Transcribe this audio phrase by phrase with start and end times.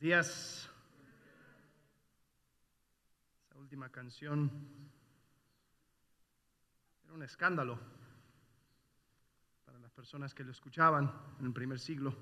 [0.00, 0.66] días.
[3.44, 4.50] Esa última canción
[7.04, 7.78] era un escándalo
[9.66, 12.16] para las personas que lo escuchaban en el primer siglo.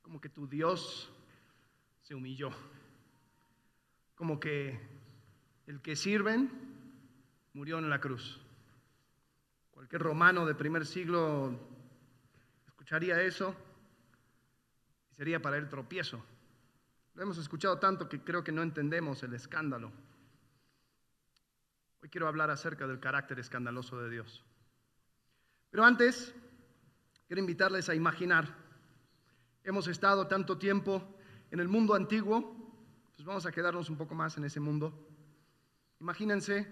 [0.00, 1.12] Como que tu Dios
[2.02, 2.50] se humilló.
[4.14, 4.78] Como que
[5.66, 6.52] el que sirven
[7.52, 8.40] murió en la cruz.
[9.72, 11.58] Cualquier romano de primer siglo
[12.64, 13.56] escucharía eso
[15.10, 16.24] y sería para él tropiezo.
[17.14, 19.92] Lo hemos escuchado tanto que creo que no entendemos el escándalo.
[22.02, 24.44] Hoy quiero hablar acerca del carácter escandaloso de Dios.
[25.70, 26.34] Pero antes,
[27.28, 28.52] quiero invitarles a imaginar.
[29.62, 31.16] Hemos estado tanto tiempo
[31.52, 32.56] en el mundo antiguo,
[33.14, 34.92] pues vamos a quedarnos un poco más en ese mundo.
[36.00, 36.66] Imagínense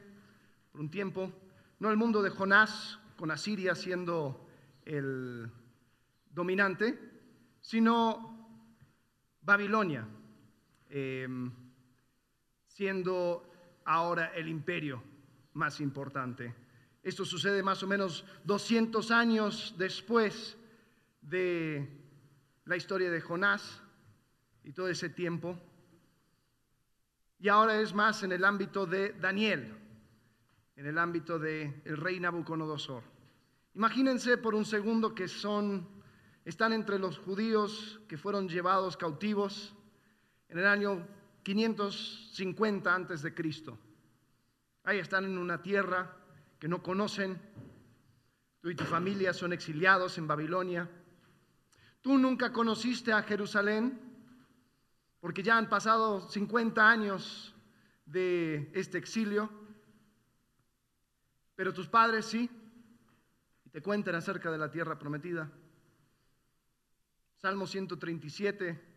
[0.72, 1.32] por un tiempo,
[1.78, 4.48] no el mundo de Jonás, con Asiria siendo
[4.84, 5.48] el
[6.32, 6.98] dominante,
[7.60, 8.58] sino
[9.40, 10.04] Babilonia,
[10.94, 11.50] Em,
[12.66, 13.50] siendo
[13.86, 15.02] ahora el imperio
[15.54, 16.54] más importante.
[17.02, 20.58] Esto sucede más o menos 200 años después
[21.22, 21.88] de
[22.66, 23.80] la historia de Jonás
[24.64, 25.58] y todo ese tiempo.
[27.38, 29.74] Y ahora es más en el ámbito de Daniel,
[30.76, 33.02] en el ámbito del el rey Nabucodonosor.
[33.74, 35.88] Imagínense por un segundo que son,
[36.44, 39.74] están entre los judíos que fueron llevados cautivos
[40.52, 41.06] en el año
[41.44, 43.78] 550 antes de Cristo.
[44.84, 46.14] Ahí están en una tierra
[46.58, 47.40] que no conocen.
[48.60, 50.90] Tú y tu familia son exiliados en Babilonia.
[52.02, 53.98] Tú nunca conociste a Jerusalén
[55.20, 57.54] porque ya han pasado 50 años
[58.04, 59.50] de este exilio.
[61.54, 62.50] Pero tus padres sí,
[63.64, 65.50] y te cuentan acerca de la tierra prometida.
[67.38, 68.91] Salmo 137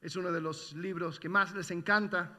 [0.00, 2.38] es uno de los libros que más les encanta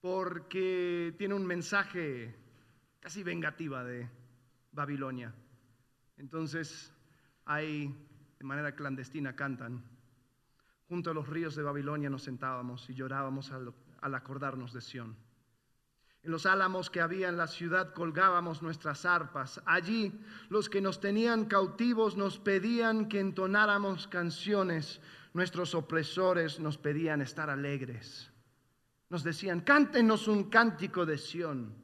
[0.00, 2.34] porque tiene un mensaje
[3.00, 4.08] casi vengativa de
[4.72, 5.32] Babilonia.
[6.16, 6.92] Entonces,
[7.44, 7.94] ahí
[8.38, 9.82] de manera clandestina cantan.
[10.88, 15.16] Junto a los ríos de Babilonia nos sentábamos y llorábamos al, al acordarnos de Sión.
[16.22, 19.62] En los álamos que había en la ciudad colgábamos nuestras arpas.
[19.64, 20.12] Allí
[20.48, 25.00] los que nos tenían cautivos nos pedían que entonáramos canciones.
[25.36, 28.32] Nuestros opresores nos pedían estar alegres.
[29.10, 31.74] Nos decían, cántenos un cántico de Sión.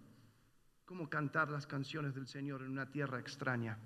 [0.86, 3.76] ¿Cómo cantar las canciones del Señor en una tierra extraña?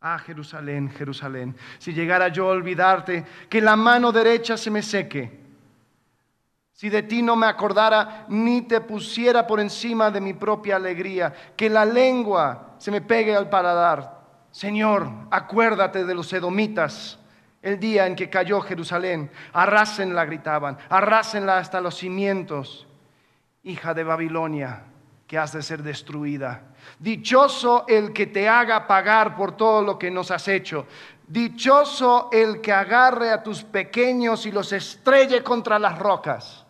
[0.00, 5.40] Ah, Jerusalén, Jerusalén, si llegara yo a olvidarte, que la mano derecha se me seque.
[6.72, 11.52] Si de ti no me acordara, ni te pusiera por encima de mi propia alegría,
[11.54, 14.22] que la lengua se me pegue al paladar.
[14.50, 17.17] Señor, acuérdate de los edomitas
[17.62, 19.30] el día en que cayó Jerusalén.
[19.52, 22.86] Arrásenla, gritaban, arrásenla hasta los cimientos.
[23.64, 24.84] Hija de Babilonia,
[25.26, 26.62] que has de ser destruida.
[26.98, 30.86] Dichoso el que te haga pagar por todo lo que nos has hecho.
[31.26, 36.64] Dichoso el que agarre a tus pequeños y los estrelle contra las rocas.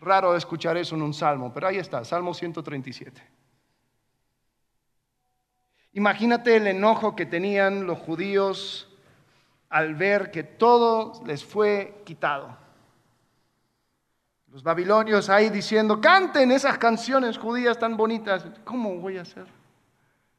[0.00, 3.20] Raro escuchar eso en un salmo, pero ahí está, Salmo 137.
[5.94, 8.95] Imagínate el enojo que tenían los judíos
[9.68, 12.56] al ver que todo les fue quitado.
[14.48, 18.46] Los babilonios ahí diciendo, canten esas canciones judías tan bonitas.
[18.64, 19.46] ¿Cómo voy a hacer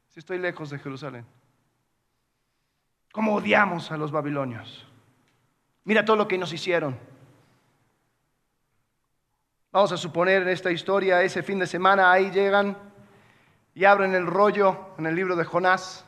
[0.08, 1.24] si estoy lejos de Jerusalén?
[3.12, 4.86] ¿Cómo odiamos a los babilonios?
[5.84, 6.98] Mira todo lo que nos hicieron.
[9.70, 12.76] Vamos a suponer en esta historia, ese fin de semana ahí llegan
[13.74, 16.04] y abren el rollo en el libro de Jonás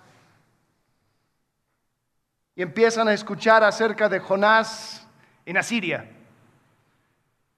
[2.61, 5.09] y empiezan a escuchar acerca de Jonás
[5.47, 6.11] en Asiria.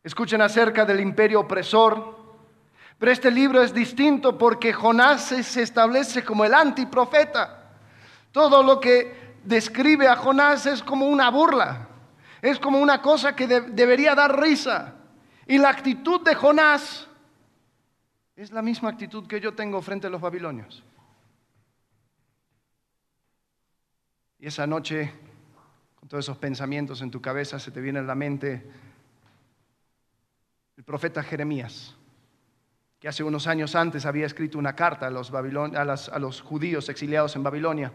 [0.04, 2.36] Escuchan acerca del imperio opresor.
[3.00, 7.64] Pero este libro es distinto porque Jonás se establece como el antiprofeta.
[8.30, 11.88] Todo lo que describe a Jonás es como una burla,
[12.40, 14.94] es como una cosa que debería dar risa.
[15.48, 17.08] Y la actitud de Jonás
[18.36, 20.84] es la misma actitud que yo tengo frente a los babilonios.
[24.42, 25.12] Y esa noche,
[25.94, 28.68] con todos esos pensamientos en tu cabeza, se te viene a la mente
[30.76, 31.94] el profeta Jeremías,
[32.98, 37.36] que hace unos años antes había escrito una carta a los, a los judíos exiliados
[37.36, 37.92] en Babilonia.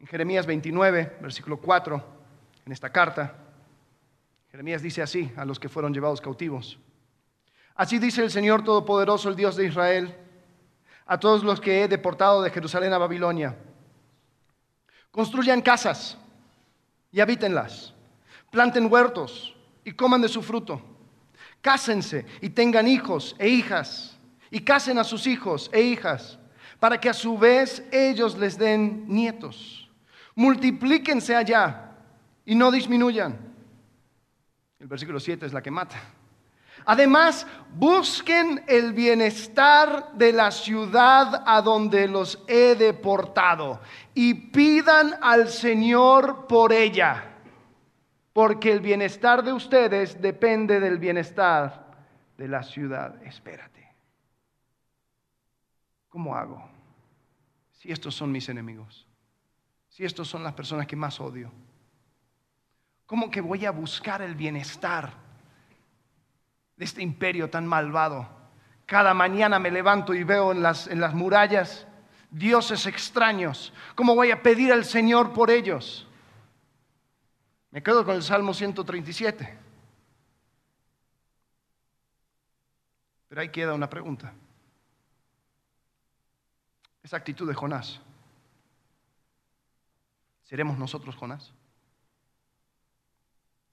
[0.00, 2.04] En Jeremías 29, versículo 4,
[2.66, 3.36] en esta carta,
[4.50, 6.78] Jeremías dice así a los que fueron llevados cautivos.
[7.74, 10.14] Así dice el Señor Todopoderoso, el Dios de Israel,
[11.06, 13.56] a todos los que he deportado de Jerusalén a Babilonia
[15.16, 16.18] Construyan casas
[17.10, 17.94] y habítenlas.
[18.50, 20.78] Planten huertos y coman de su fruto.
[21.62, 24.18] Cásense y tengan hijos e hijas.
[24.50, 26.38] Y casen a sus hijos e hijas,
[26.78, 29.90] para que a su vez ellos les den nietos.
[30.34, 31.96] Multiplíquense allá
[32.44, 33.38] y no disminuyan.
[34.78, 35.96] El versículo 7 es la que mata.
[36.88, 43.80] Además, busquen el bienestar de la ciudad a donde los he deportado
[44.14, 47.38] y pidan al Señor por ella,
[48.32, 51.90] porque el bienestar de ustedes depende del bienestar
[52.38, 53.20] de la ciudad.
[53.24, 53.92] Espérate.
[56.08, 56.70] ¿Cómo hago?
[57.72, 59.08] Si estos son mis enemigos,
[59.88, 61.50] si estos son las personas que más odio,
[63.06, 65.25] ¿cómo que voy a buscar el bienestar?
[66.76, 68.28] De este imperio tan malvado.
[68.84, 71.86] Cada mañana me levanto y veo en las, en las murallas
[72.30, 73.72] dioses extraños.
[73.94, 76.06] ¿Cómo voy a pedir al Señor por ellos?
[77.70, 79.58] Me quedo con el Salmo 137.
[83.28, 84.32] Pero ahí queda una pregunta.
[87.02, 88.00] Esa actitud de Jonás.
[90.44, 91.52] ¿Seremos nosotros Jonás?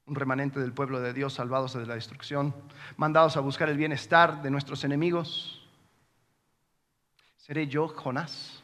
[0.06, 2.54] Un remanente del pueblo de Dios salvados de la destrucción,
[2.98, 5.68] mandados a buscar el bienestar de nuestros enemigos.
[7.38, 8.62] ¿Seré yo Jonás?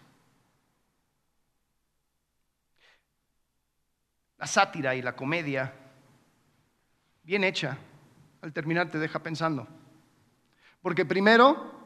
[4.38, 5.74] La sátira y la comedia,
[7.24, 7.77] bien hecha,
[8.41, 9.68] al terminar te deja pensando.
[10.81, 11.77] Porque primero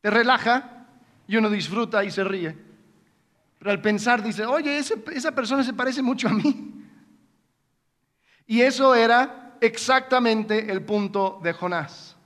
[0.00, 0.86] te relaja
[1.26, 2.56] y uno disfruta y se ríe.
[3.58, 6.79] Pero al pensar dice, oye, esa persona se parece mucho a mí.
[8.50, 12.16] Y eso era exactamente el punto de Jonás.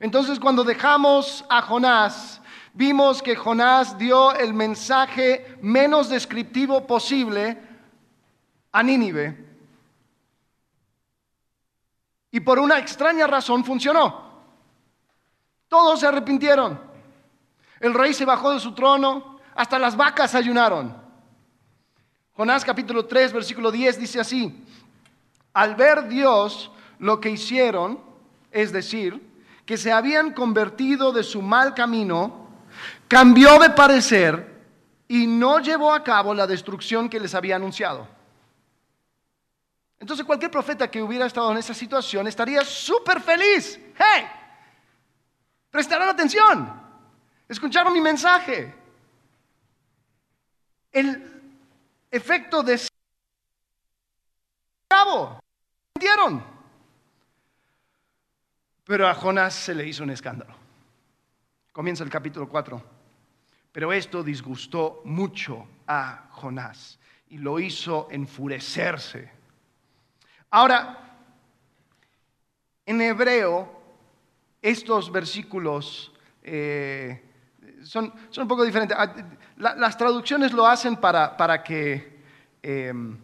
[0.00, 2.40] Entonces cuando dejamos a Jonás,
[2.72, 7.56] vimos que Jonás dio el mensaje menos descriptivo posible
[8.72, 9.46] a Nínive.
[12.32, 14.42] Y por una extraña razón funcionó.
[15.68, 16.80] Todos se arrepintieron.
[17.78, 21.00] El rey se bajó de su trono, hasta las vacas ayunaron.
[22.32, 24.64] Jonás capítulo 3, versículo 10 dice así,
[25.54, 28.00] al ver Dios lo que hicieron,
[28.50, 29.20] es decir,
[29.64, 32.48] que se habían convertido de su mal camino,
[33.08, 34.62] cambió de parecer
[35.08, 38.06] y no llevó a cabo la destrucción que les había anunciado.
[39.98, 43.80] Entonces cualquier profeta que hubiera estado en esa situación estaría súper feliz.
[43.96, 44.26] ¡Hey!
[45.70, 46.82] Prestarán atención.
[47.48, 48.74] Escucharon mi mensaje.
[50.92, 51.42] El
[52.10, 52.80] efecto de
[54.88, 55.43] cabo.
[58.84, 60.54] Pero a Jonás se le hizo un escándalo.
[61.72, 62.82] Comienza el capítulo 4.
[63.72, 66.98] Pero esto disgustó mucho a Jonás
[67.28, 69.32] y lo hizo enfurecerse.
[70.50, 71.18] Ahora,
[72.86, 73.82] en hebreo,
[74.62, 76.12] estos versículos
[76.42, 77.22] eh,
[77.82, 78.96] son, un poco diferentes.
[78.98, 79.12] Ah,
[79.56, 82.14] las traducciones lo hacen para, para que...
[82.62, 83.23] Em,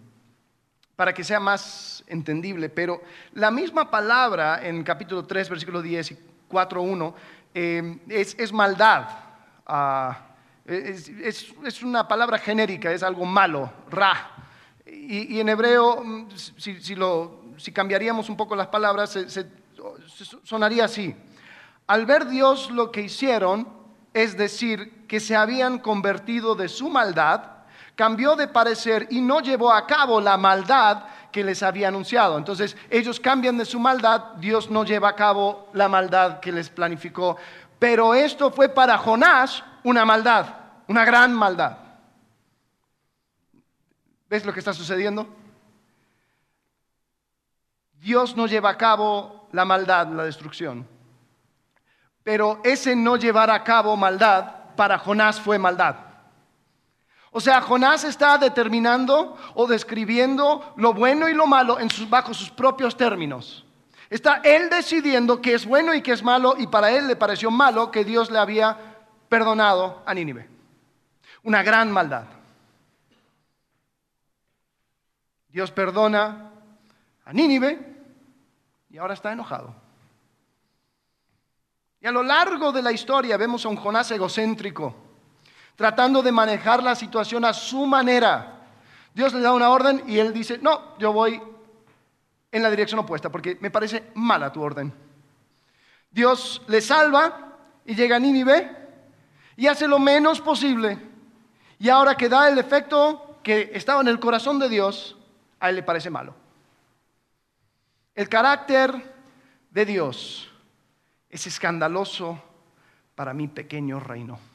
[1.01, 3.01] para que sea más entendible, pero
[3.33, 6.19] la misma palabra en capítulo 3, versículo 10 y
[6.51, 7.15] 4.1
[7.55, 9.09] eh, es, maldad.
[9.67, 10.27] Ah,
[10.67, 14.31] es, una palabra genérica, es algo malo, ra.
[14.85, 19.19] Y, en hebreo, mm, si, cambiaríamos un poco las palabras,
[20.45, 21.17] sonaría así.
[21.87, 23.67] Al ver Dios lo que hicieron,
[24.13, 27.60] es decir, que se habían convertido de su maldad,
[28.01, 32.39] cambió de parecer y no llevó a cabo la maldad que les había anunciado.
[32.39, 36.71] Entonces ellos cambian de su maldad, Dios no lleva a cabo la maldad que les
[36.71, 37.37] planificó.
[37.79, 40.47] Pero esto fue para Jonás una maldad,
[40.89, 41.77] una gran maldad.
[44.31, 45.29] ¿Ves lo que está sucediendo?
[47.99, 50.89] Dios no lleva a cabo la maldad, la destrucción.
[52.25, 56.10] Pero ese no llevar a cabo maldad para Jonás fue maldad.
[57.33, 62.97] O sea, Jonás está determinando o describiendo lo bueno y lo malo bajo sus propios
[62.97, 63.65] términos.
[64.09, 67.51] Está él decidiendo qué es bueno y qué es malo y para él le pareció
[67.53, 68.77] malo que Dios le había
[69.29, 70.49] perdonado a Nínive.
[71.45, 72.25] Una gran maldad.
[75.49, 76.51] Dios perdona
[77.25, 77.79] a Nínive
[78.91, 79.73] y ahora está enojado.
[82.01, 85.10] Y a lo largo de la historia vemos a un Jonás egocéntrico
[85.81, 88.67] tratando de manejar la situación a su manera.
[89.15, 91.41] Dios le da una orden y él dice, no, yo voy
[92.53, 94.93] en la dirección opuesta porque me parece mala tu orden.
[96.11, 97.57] Dios le salva
[97.87, 98.77] y llega a Nínive
[99.57, 100.99] y hace lo menos posible.
[101.79, 105.17] Y ahora que da el efecto que estaba en el corazón de Dios,
[105.61, 106.35] a él le parece malo.
[108.15, 109.15] El carácter
[109.71, 110.51] de Dios
[111.31, 112.39] es escandaloso
[113.15, 114.50] para mi pequeño reino.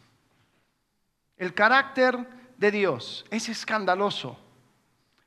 [1.37, 2.17] El carácter
[2.57, 4.39] de Dios es escandaloso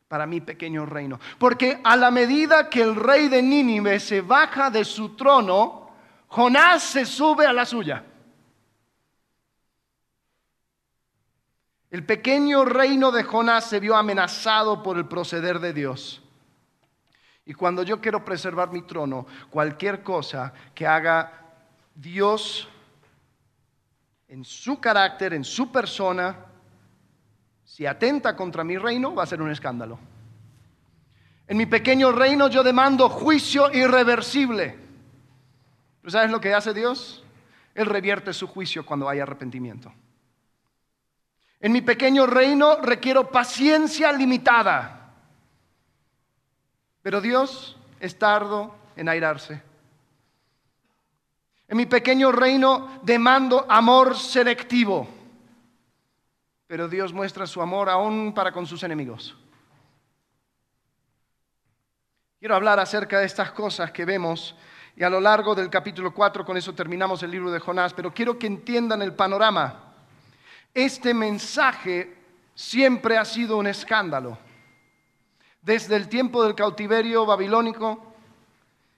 [0.09, 1.21] para mi pequeño reino.
[1.39, 5.91] Porque a la medida que el rey de Nínive se baja de su trono,
[6.29, 8.05] Jonás se sube a la suya.
[11.91, 16.23] El pequeño reino de Jonás se vio amenazado por el proceder de Dios.
[17.47, 21.33] Y cuando yo quiero preservar mi trono, cualquier cosa que haga
[21.95, 22.69] Dios
[24.29, 26.37] en su carácter, en su persona,
[27.65, 29.99] si atenta contra mi reino, va a ser un escándalo.
[31.47, 34.77] En mi pequeño reino yo demando juicio irreversible.
[36.03, 37.25] ¿Pero sabes lo que hace Dios?
[37.75, 39.93] Él revierte su juicio cuando hay arrepentimiento.
[41.61, 45.15] En mi pequeño reino requiero paciencia limitada.
[47.03, 49.68] Pero Dios es tardo en airarse.
[51.69, 55.07] En mi pequeño reino demando amor selectivo.
[56.67, 59.37] Pero Dios muestra su amor aún para con sus enemigos.
[62.39, 64.55] Quiero hablar acerca de estas cosas que vemos
[64.97, 68.13] y a lo largo del capítulo 4, con eso terminamos el libro de Jonás, pero
[68.13, 69.93] quiero que entiendan el panorama.
[70.73, 72.17] Este mensaje
[72.55, 74.39] siempre ha sido un escándalo
[75.63, 78.15] desde el tiempo del cautiverio babilónico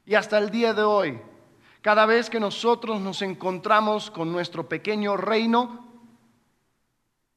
[0.06, 1.18] y hasta el día de hoy.
[1.82, 5.88] Cada vez que nosotros nos encontramos con nuestro pequeño reino,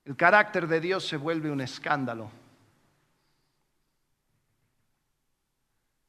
[0.03, 2.29] el carácter de Dios se vuelve un escándalo.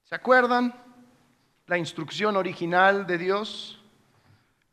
[0.02, 0.74] ¿Se acuerdan
[1.66, 3.80] la instrucción original de Dios?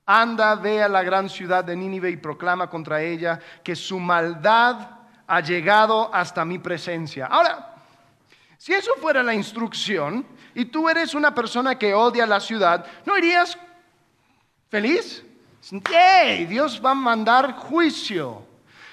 [0.07, 4.89] Anda, ve a la gran ciudad de Nínive y proclama contra ella que su maldad
[5.27, 7.27] ha llegado hasta mi presencia.
[7.27, 7.70] Ahora,
[8.61, 13.17] si eso fuera la instrucción y tú eres una persona que odia la ciudad, ¿no
[13.17, 13.57] irías
[14.69, 15.25] feliz?
[15.89, 16.45] ¡Yay!
[16.45, 18.45] Dios va a mandar juicio.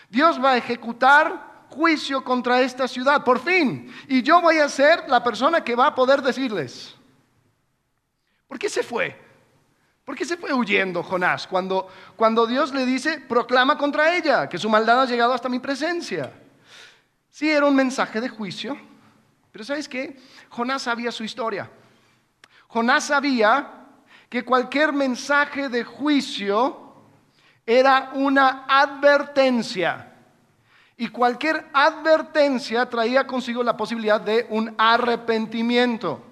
[0.08, 3.94] Dios va a ejecutar juicio contra esta ciudad, por fin.
[4.08, 6.94] Y yo voy a ser la persona que va a poder decirles.
[8.46, 9.20] ¿Por qué se fue?
[10.02, 14.56] ¿Por qué se fue huyendo Jonás cuando, cuando Dios le dice, proclama contra ella, que
[14.56, 16.32] su maldad ha llegado hasta mi presencia?
[17.28, 18.78] Sí, era un mensaje de juicio,
[19.50, 20.16] pero ¿sabes qué?
[20.50, 21.70] Jonás sabía su historia.
[22.68, 23.72] Jonás sabía
[24.28, 26.94] que cualquier mensaje de juicio
[27.64, 30.12] era una advertencia.
[30.96, 36.24] Y cualquier advertencia traía consigo la posibilidad de un arrepentimiento.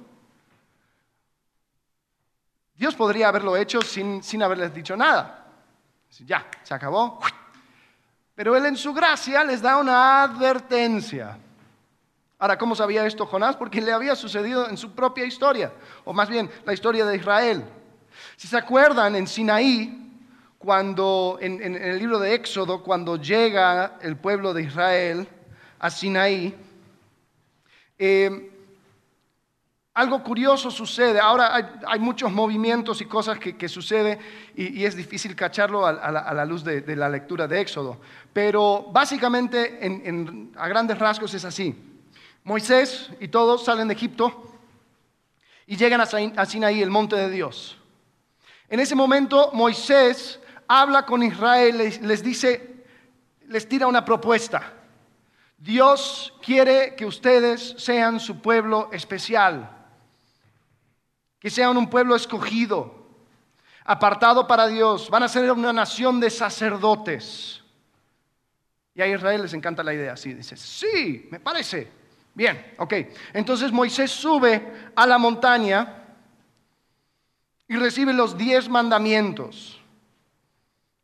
[2.75, 5.47] Dios podría haberlo hecho sin, sin haberles dicho nada.
[6.27, 7.21] Ya, se acabó.
[8.35, 11.39] Pero Él en su gracia les da una advertencia.
[12.39, 13.57] Ahora, ¿cómo sabía esto Jonás?
[13.57, 15.73] Porque le había sucedido en su propia historia,
[16.05, 17.65] o más bien la historia de Israel.
[18.37, 20.03] Si se acuerdan, en Sinaí,
[20.59, 25.27] cuando en, el libro de Éxodo, cuando llega el pueblo de Israel
[25.79, 26.55] a Sinaí,
[27.99, 28.53] eh,
[29.95, 31.19] algo curioso sucede.
[31.19, 34.19] Ahora hay, muchos movimientos y cosas que, suceden
[34.55, 37.99] y, es difícil cacharlo a, la, luz de, la lectura de Éxodo.
[38.31, 39.81] Pero básicamente,
[40.55, 41.96] a grandes rasgos, es así.
[42.47, 44.53] Moisés y todos salen de Egipto
[45.67, 47.77] y llegan a Sinaí, el monte de Dios.
[48.69, 50.39] En ese momento Moisés
[50.69, 52.85] habla con Israel, les dice,
[53.49, 54.75] les tira una propuesta.
[55.59, 59.69] Dios quiere que ustedes sean su pueblo especial,
[61.41, 63.09] que sean un pueblo escogido,
[63.85, 65.11] apartado para Dios.
[65.11, 67.61] Van a ser una nación de sacerdotes.
[68.95, 72.06] Y a Israel les encanta la idea, así dice, sí, me parece.
[72.37, 72.93] Bien, ok.
[73.33, 76.05] Entonces Moisés sube a la montaña
[77.67, 79.81] y recibe los diez mandamientos.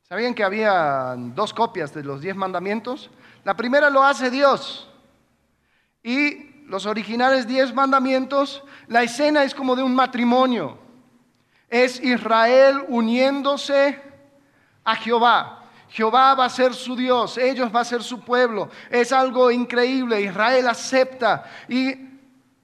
[0.02, 3.10] ¿Sabían que había dos copias de los diez mandamientos?
[3.44, 4.90] La primera lo hace Dios.
[6.02, 10.78] Y los originales diez mandamientos, la escena es como de un matrimonio.
[11.70, 13.98] Es Israel uniéndose
[14.84, 15.61] a Jehová.
[15.92, 18.70] Jehová va a ser su Dios, ellos va a ser su pueblo.
[18.88, 20.22] Es algo increíble.
[20.22, 21.94] Israel acepta y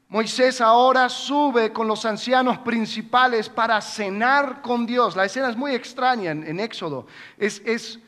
[0.08, 5.14] Moisés ahora sube con los ancianos principales para cenar con Dios.
[5.14, 7.06] La escena es muy extraña en, Éxodo.
[7.36, 8.00] Es,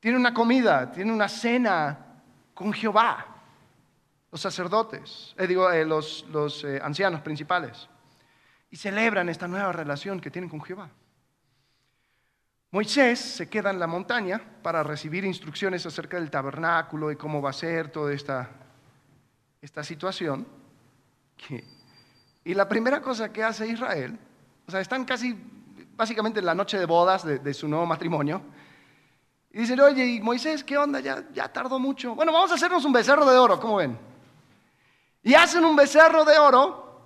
[0.00, 2.22] tiene una comida, tiene una cena
[2.54, 3.26] con Jehová.
[4.32, 6.24] Los sacerdotes, eh, digo, eh, los,
[6.64, 7.86] eh, ancianos principales.
[8.70, 10.88] Y celebran esta nueva relación que tienen con Jehová.
[12.70, 17.50] Moisés se queda en la montaña para recibir instrucciones acerca del tabernáculo y cómo va
[17.50, 18.50] a ser toda esta,
[19.62, 20.46] esta situación.
[22.44, 24.18] Y la primera cosa que hace Israel,
[24.66, 25.36] o sea, están casi
[25.96, 28.42] básicamente en la noche de bodas de, su nuevo matrimonio,
[29.50, 31.00] y dicen, oye, ¿y Moisés qué onda?
[31.00, 32.14] Ya, ya tardó mucho.
[32.14, 33.98] Bueno, vamos a hacernos un becerro de oro, ¿cómo ven?
[35.22, 37.00] Y hacen un becerro de oro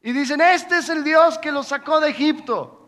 [0.00, 2.83] y dicen, este es el Dios que los sacó de Egipto.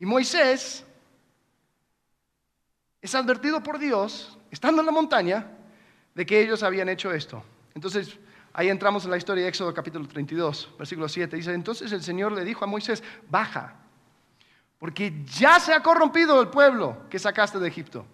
[0.00, 0.84] Y Moisés
[3.02, 5.46] es advertido por Dios, estando en la montaña,
[6.14, 7.44] de que ellos habían hecho esto.
[7.74, 8.18] Entonces,
[8.54, 11.36] ahí entramos en la historia de Éxodo capítulo 32, versículo 7.
[11.36, 13.76] Dice, entonces el Señor le dijo a Moisés, baja,
[14.78, 18.06] porque ya se ha corrompido el pueblo que sacaste de Egipto.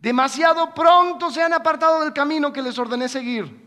[0.00, 3.65] Demasiado pronto se han apartado del camino que les ordené seguir.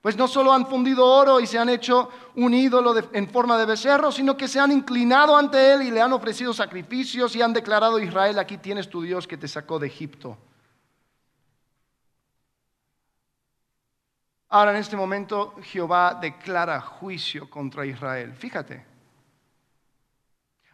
[0.00, 3.66] Pues no solo han fundido oro y se han hecho un ídolo en forma de
[3.66, 7.52] becerro, sino que se han inclinado ante él y le han ofrecido sacrificios y han
[7.52, 10.38] declarado, Israel, aquí tienes tu Dios que te sacó de Egipto.
[14.48, 18.34] Ahora en este momento Jehová declara juicio contra Israel.
[18.34, 18.84] Fíjate.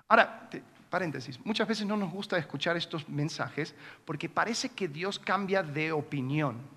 [0.08, 0.48] Ahora,
[0.88, 5.90] paréntesis, muchas veces no nos gusta escuchar estos mensajes porque parece que Dios cambia de
[5.90, 6.75] opinión.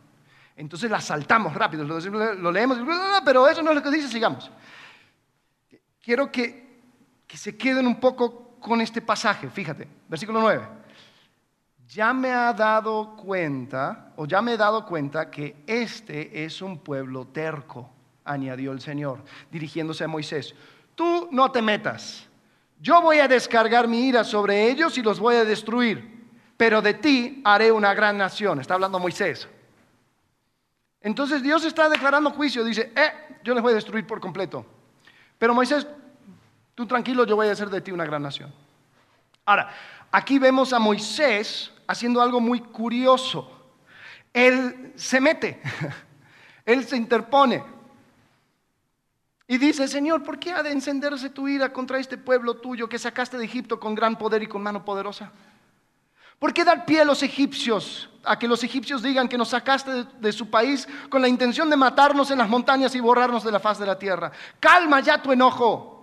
[0.60, 2.78] Entonces la saltamos rápido, lo, leemos,
[3.24, 4.52] pero eso no es lo que dice, sigamos.
[6.04, 6.82] Quiero que,
[7.26, 10.68] que se queden un poco con este pasaje, fíjate, versículo 9.
[11.88, 16.80] Ya me ha dado cuenta, o ya me he dado cuenta que este es un
[16.80, 17.90] pueblo terco,
[18.26, 20.54] añadió el Señor, dirigiéndose a Moisés.
[20.94, 22.28] Tú no te metas,
[22.82, 26.96] yo voy a descargar mi ira sobre ellos y los voy a destruir, pero de
[26.96, 28.60] ti haré una gran nación.
[28.60, 29.48] Está hablando Moisés.
[31.02, 34.66] Entonces Dios está declarando juicio, dice, eh, yo les voy a destruir por completo.
[35.38, 35.88] Pero Moisés,
[36.76, 38.54] tú tranquilo, yo voy a hacer de ti una gran nación.
[39.46, 39.74] Ahora,
[40.12, 43.50] aquí vemos a Moisés haciendo algo muy curioso.
[44.34, 45.62] Él se mete,
[46.66, 47.64] él se interpone
[49.52, 53.00] y dice, Señor, ¿por qué ha de encenderse tu ira contra este pueblo tuyo que
[53.00, 55.32] sacaste de Egipto con gran poder y con mano poderosa?
[56.40, 58.10] ¿Por qué dar pie a los egipcios?
[58.24, 61.76] A que los egipcios digan que nos sacaste de, su país con la intención de
[61.76, 64.32] matarnos en las montañas y borrarnos de la faz de la tierra.
[64.60, 65.98] Calma ya tu enojo.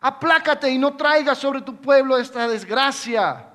[0.00, 3.48] Aplácate y no traigas sobre tu pueblo esta desgracia.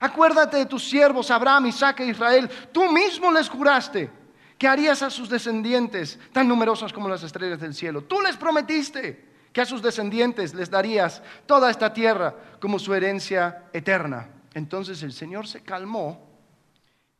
[0.00, 2.50] Acuérdate de tus siervos Abraham, Isaac e Israel.
[2.72, 4.10] Tú mismo les juraste
[4.58, 8.02] que harías a sus descendientes tan numerosos como las estrellas del cielo.
[8.02, 13.64] Tú les prometiste que a sus descendientes les darías toda esta tierra como su herencia
[13.72, 14.28] eterna.
[14.54, 16.30] Entonces el Señor se calmó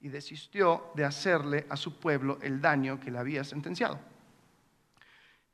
[0.00, 3.98] y desistió de hacerle a su pueblo el daño que le había sentenciado.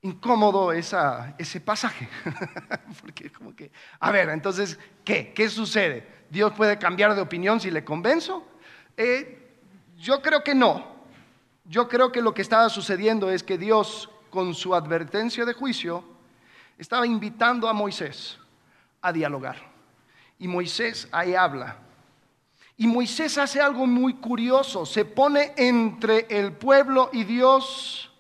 [0.03, 2.09] Incómodo ese pasaje,
[3.03, 5.33] porque como que, a ver, entonces, ¿qué?
[5.33, 6.07] ¿Qué sucede?
[6.31, 8.47] ¿Dios puede cambiar de opinión si le convenzo?
[8.97, 9.57] Eh,
[9.97, 11.01] yo creo que no.
[11.65, 16.03] Yo creo que lo que estaba sucediendo es que Dios, con su advertencia de juicio,
[16.77, 18.39] estaba invitando a Moisés
[19.01, 19.70] a dialogar.
[20.41, 21.77] Y Moisés ahí habla.
[22.77, 28.11] Y Moisés hace algo muy curioso, se pone entre el pueblo y Dios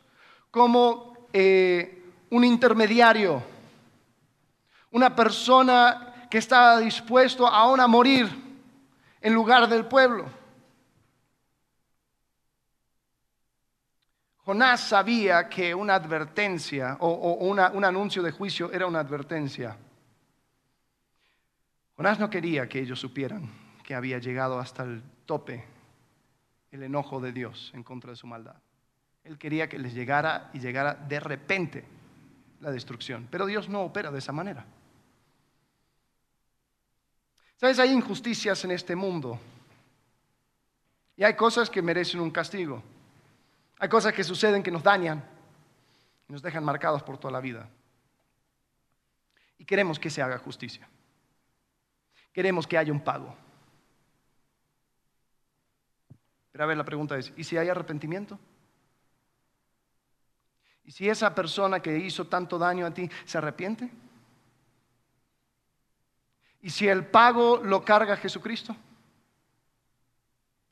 [0.50, 3.42] como eh, un intermediario,
[4.90, 8.28] una persona que estaba dispuesto aún a morir
[9.22, 10.26] en lugar del pueblo.
[14.44, 19.76] Jonás sabía que una advertencia o, un anuncio de juicio era una advertencia.
[22.00, 23.50] Jonás no quería que ellos supieran
[23.84, 25.62] que había llegado hasta el tope
[26.70, 28.56] el enojo de Dios en contra de su maldad.
[29.22, 31.84] Él quería que les llegara y llegara de repente
[32.60, 33.28] la destrucción.
[33.30, 34.64] Pero Dios no opera de esa manera.
[37.58, 37.78] ¿Sabes?
[37.78, 39.38] Hay injusticias en este mundo.
[41.18, 42.82] Y hay cosas que merecen un castigo.
[43.78, 45.22] Hay cosas que suceden que nos dañan
[46.30, 47.68] y nos dejan marcados por toda la vida.
[49.58, 50.88] Y queremos que se haga justicia
[52.32, 53.36] queremos que haya un pago.
[56.52, 58.38] Pero a ver, la pregunta es, ¿y si hay arrepentimiento?
[60.84, 63.90] ¿Y si esa persona que hizo tanto daño a ti se arrepiente?
[66.62, 68.76] ¿Y si el pago lo carga Jesucristo?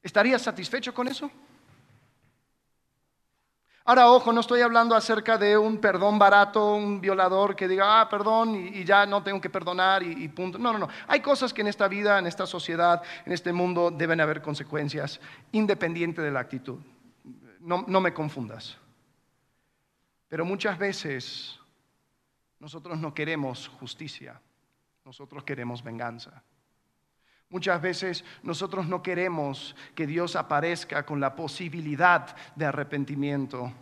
[0.02, 1.30] ¿Estarías satisfecho con eso?
[3.88, 8.08] Ahora, ojo, no estoy hablando acerca de un perdón barato, un violador que diga, ah,
[8.10, 10.58] perdón, y, ya no tengo que perdonar y, punto.
[10.58, 10.88] No, no, no.
[11.06, 15.18] Hay cosas que en esta vida, en esta sociedad, en este mundo deben haber consecuencias,
[15.52, 16.80] independiente de la actitud.
[17.60, 18.76] No, no me confundas.
[20.28, 21.58] Pero muchas veces
[22.60, 24.38] nosotros no queremos justicia,
[25.02, 26.42] nosotros queremos venganza.
[27.50, 33.72] Muchas veces nosotros no queremos que Dios aparezca con la posibilidad de arrepentimiento.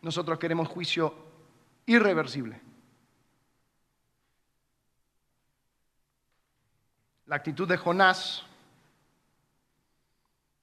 [0.00, 1.12] nosotros queremos juicio
[1.86, 2.60] irreversible.
[7.26, 8.44] La actitud de Jonás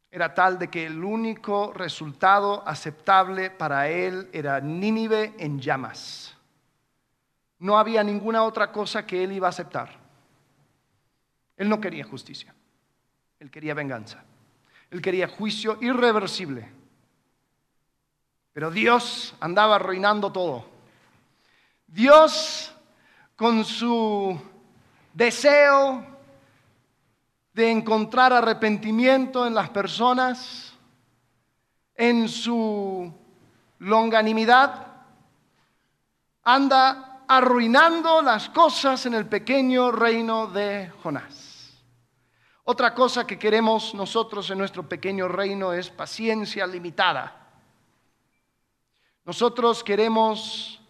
[0.10, 6.34] era tal de que el único resultado aceptable para él era Nínive en llamas.
[7.60, 10.05] No había ninguna otra cosa que él iba a aceptar.
[11.58, 12.54] Él no quería justicia,
[13.39, 14.24] él quería venganza,
[14.91, 16.70] él quería juicio irreversible.
[18.54, 20.65] Pero Dios andaba arruinando todo.
[21.88, 22.74] Dios,
[23.36, 24.39] con su
[25.13, 26.06] deseo
[27.54, 30.74] de encontrar arrepentimiento en las personas,
[31.96, 33.13] en su
[33.80, 34.88] longanimidad,
[36.44, 41.44] anda arruinando las cosas en el pequeño reino de Jonás.
[42.65, 47.47] Otra cosa que queremos nosotros en nuestro pequeño reino es paciencia limitada.
[49.23, 50.82] Nosotros queremos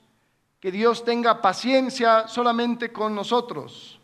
[0.60, 4.00] que Dios tenga paciencia solamente con nosotros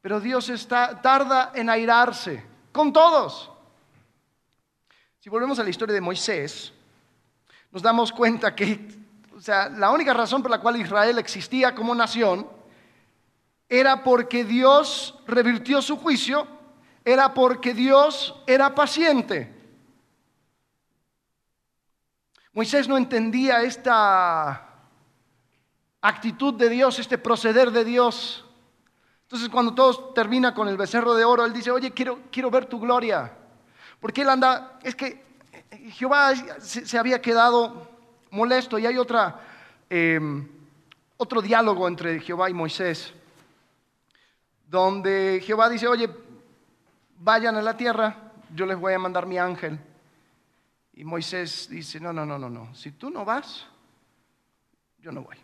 [0.00, 3.50] pero Dios está, tarda en airarse con todos.
[5.20, 6.72] Si volvemos a la historia de Moisés,
[7.70, 8.88] nos damos cuenta que
[9.36, 12.48] o sea, la única razón por la cual Israel existía como nación
[13.68, 16.46] era porque Dios revirtió su juicio,
[17.08, 19.50] era porque Dios era paciente.
[22.52, 24.68] Moisés no entendía esta
[26.02, 28.44] actitud de Dios, este proceder de Dios.
[29.22, 32.66] Entonces cuando todo termina con el becerro de oro, él dice, oye, quiero, quiero ver
[32.66, 33.32] tu gloria.
[34.00, 35.24] Porque él anda, es que
[35.92, 37.88] Jehová se, había quedado
[38.32, 39.40] molesto y hay otra,
[39.88, 40.46] em,
[41.16, 43.14] otro diálogo entre Jehová y Moisés,
[44.66, 46.27] donde Jehová dice, oye,
[47.18, 49.78] vayan a la tierra, yo les voy a mandar mi ángel.
[50.92, 53.66] Y Moisés dice, no, no, no, no, no, si tú no vas,
[54.98, 55.36] yo no voy.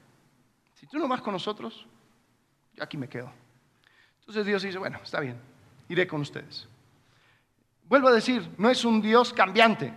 [0.75, 1.87] Si tú no vas con nosotros,
[2.75, 3.31] yo aquí me quedo.
[4.21, 5.39] Entonces Dios dice, bueno, está bien,
[5.89, 6.67] iré con ustedes.
[7.85, 9.93] Vuelvo a decir, no es un Dios cambiante,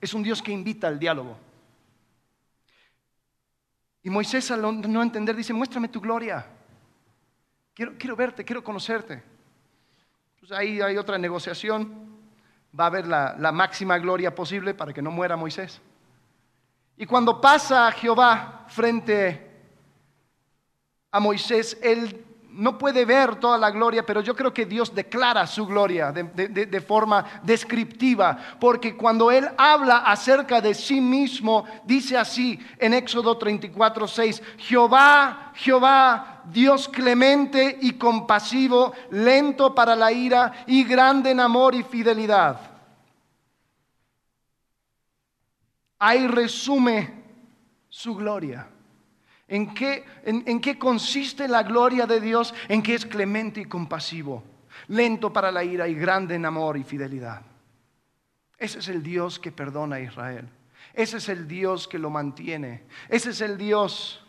[0.00, 1.36] es un Dios que invita al diálogo.
[4.02, 6.46] Y Moisés al no entender dice, muéstrame tu gloria.
[7.74, 9.29] Quiero, quiero verte, quiero conocerte.
[10.40, 12.18] Pues ahí hay otra negociación.
[12.78, 15.82] Va a haber la, máxima gloria posible para que no muera Moisés.
[16.96, 19.50] Y cuando pasa Jehová frente
[21.10, 25.46] a Moisés, él no puede ver toda la gloria, pero yo creo que Dios declara
[25.46, 32.58] su gloria de, forma descriptiva, porque cuando Él habla acerca de sí mismo, dice así
[32.78, 40.84] en Éxodo 34, 6, Jehová, Jehová, Dios clemente y compasivo, lento para la ira y
[40.84, 42.60] grande en amor y fidelidad.
[45.98, 47.12] Ahí resume
[47.88, 48.66] su gloria.
[49.48, 52.54] ¿En qué, consiste la gloria de Dios?
[52.68, 54.44] En que es clemente y compasivo,
[54.88, 57.42] lento para la ira y grande en amor y fidelidad.
[58.56, 60.48] Ese es el Dios que perdona a Israel.
[60.94, 62.84] Ese es el Dios que lo mantiene.
[63.08, 64.24] Ese es el Dios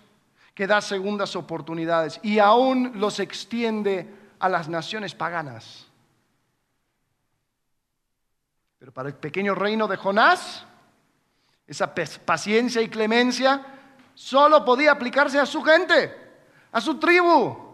[0.54, 4.08] que da segundas oportunidades y aún los extiende
[4.40, 5.88] a las naciones paganas.
[8.78, 10.66] Pero para el pequeño reino de Jonás,
[11.68, 11.94] esa
[12.26, 13.64] paciencia y clemencia
[14.14, 16.14] solo podía aplicarse a su gente,
[16.72, 17.72] a su tribu.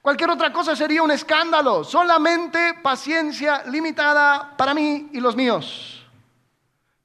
[0.00, 1.82] Cualquier otra cosa sería un escándalo.
[1.82, 6.06] Solamente paciencia limitada para mí y los míos.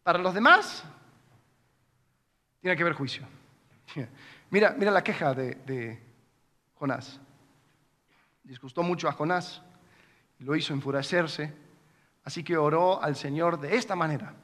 [0.04, 0.84] Para los demás,
[2.60, 3.28] tiene que haber juicio.
[4.52, 6.00] Mira, mira la queja de, de
[6.76, 7.20] Jonás.
[8.44, 9.64] Disgustó mucho a Jonás
[10.40, 11.52] y lo hizo enfurecerse.
[12.24, 14.36] Así que oró al Señor de esta manera.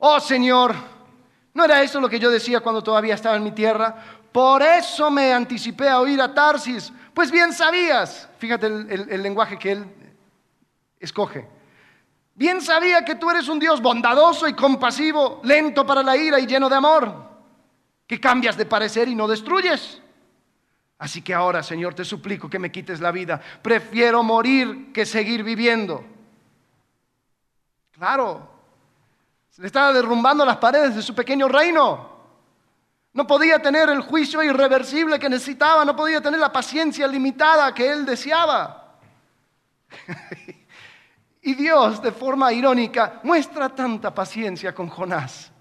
[0.00, 0.74] Oh Señor,
[1.58, 3.92] ¿No era eso lo que yo decía cuando todavía estaba en mi tierra?
[4.30, 6.92] Por eso me anticipé a oír a Tarsis.
[7.12, 9.84] Pues bien sabías, fíjate el, lenguaje que él
[11.00, 11.48] escoge.
[12.36, 16.46] Bien sabía que tú eres un Dios bondadoso y compasivo, lento para la ira y
[16.46, 17.27] lleno de amor,
[18.08, 20.00] que cambias de parecer y no destruyes.
[20.98, 23.40] Así que ahora, Señor, te suplico que me quites la vida.
[23.62, 26.04] Prefiero morir que seguir viviendo.
[27.92, 28.50] Claro,
[29.58, 32.16] le estaba derrumbando las paredes de su pequeño reino.
[33.12, 37.90] No podía tener el juicio irreversible que necesitaba, no podía tener la paciencia limitada que
[37.90, 38.96] él deseaba.
[41.42, 45.52] y Dios, de forma irónica, muestra tanta paciencia con Jonás.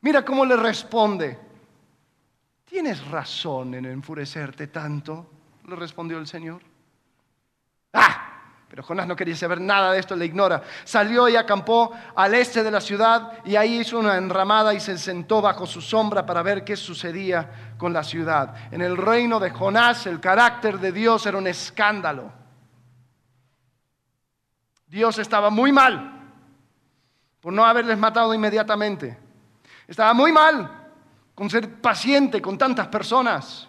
[0.00, 1.51] Mira cómo le responde.
[2.72, 5.30] Tienes razón en enfurecerte tanto,
[5.68, 6.62] le respondió el Señor.
[7.92, 10.62] Ah, pero Jonás no quería saber nada de esto, le ignora.
[10.84, 14.96] Salió y acampó al este de la ciudad y ahí hizo una enramada y se
[14.96, 18.54] sentó bajo su sombra para ver qué sucedía con la ciudad.
[18.72, 22.32] En el reino de Jonás el carácter de Dios era un escándalo.
[24.86, 26.22] Dios estaba muy mal
[27.38, 29.18] por no haberles matado inmediatamente.
[29.86, 30.81] Estaba muy mal
[31.34, 33.68] con ser paciente con tantas personas.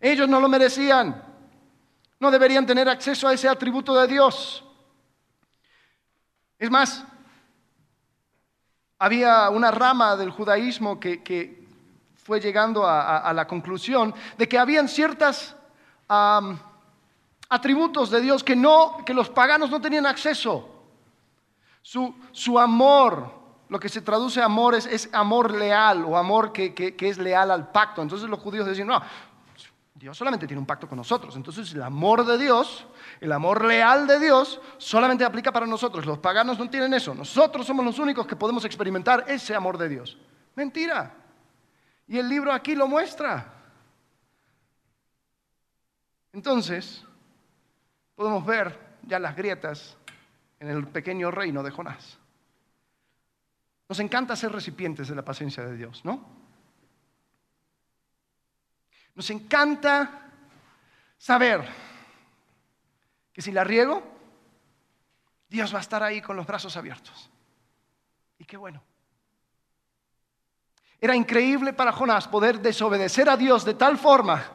[0.00, 1.30] Ellos no lo merecían
[2.20, 4.62] no deberían tener acceso a ese atributo de Dios.
[6.58, 7.02] Es más,
[8.98, 11.58] había una rama del judaísmo que,
[12.22, 15.56] fue llegando a, la conclusión de que habían ciertos
[17.48, 20.68] atributos de Dios que, no, que los paganos no tenían acceso.
[21.82, 23.39] Su, amor,
[23.70, 27.70] lo que se traduce amor es, amor leal o amor que, que, es leal al
[27.70, 28.02] pacto.
[28.02, 29.00] Entonces los judíos decían, no,
[29.94, 31.36] Dios solamente tiene un pacto con nosotros.
[31.36, 32.84] Entonces el amor de Dios,
[33.20, 36.04] el amor leal de Dios, solamente aplica para nosotros.
[36.04, 37.14] Los paganos no tienen eso.
[37.14, 40.18] Nosotros somos los únicos que podemos experimentar ese amor de Dios.
[40.56, 41.14] Mentira.
[42.08, 43.54] Y el libro aquí lo muestra.
[46.32, 47.04] Entonces,
[48.16, 49.96] podemos ver ya las grietas
[50.58, 52.19] en el pequeño reino de Jonás.
[53.90, 56.24] Nos encanta ser recipientes de la paciencia de Dios, ¿no?
[59.16, 60.30] Nos encanta
[61.18, 61.68] saber
[63.32, 64.00] que si la riego,
[65.48, 67.28] Dios va a estar ahí con los brazos abiertos.
[68.38, 68.80] Y qué bueno.
[71.00, 74.52] Era increíble para Jonás poder desobedecer a Dios de tal forma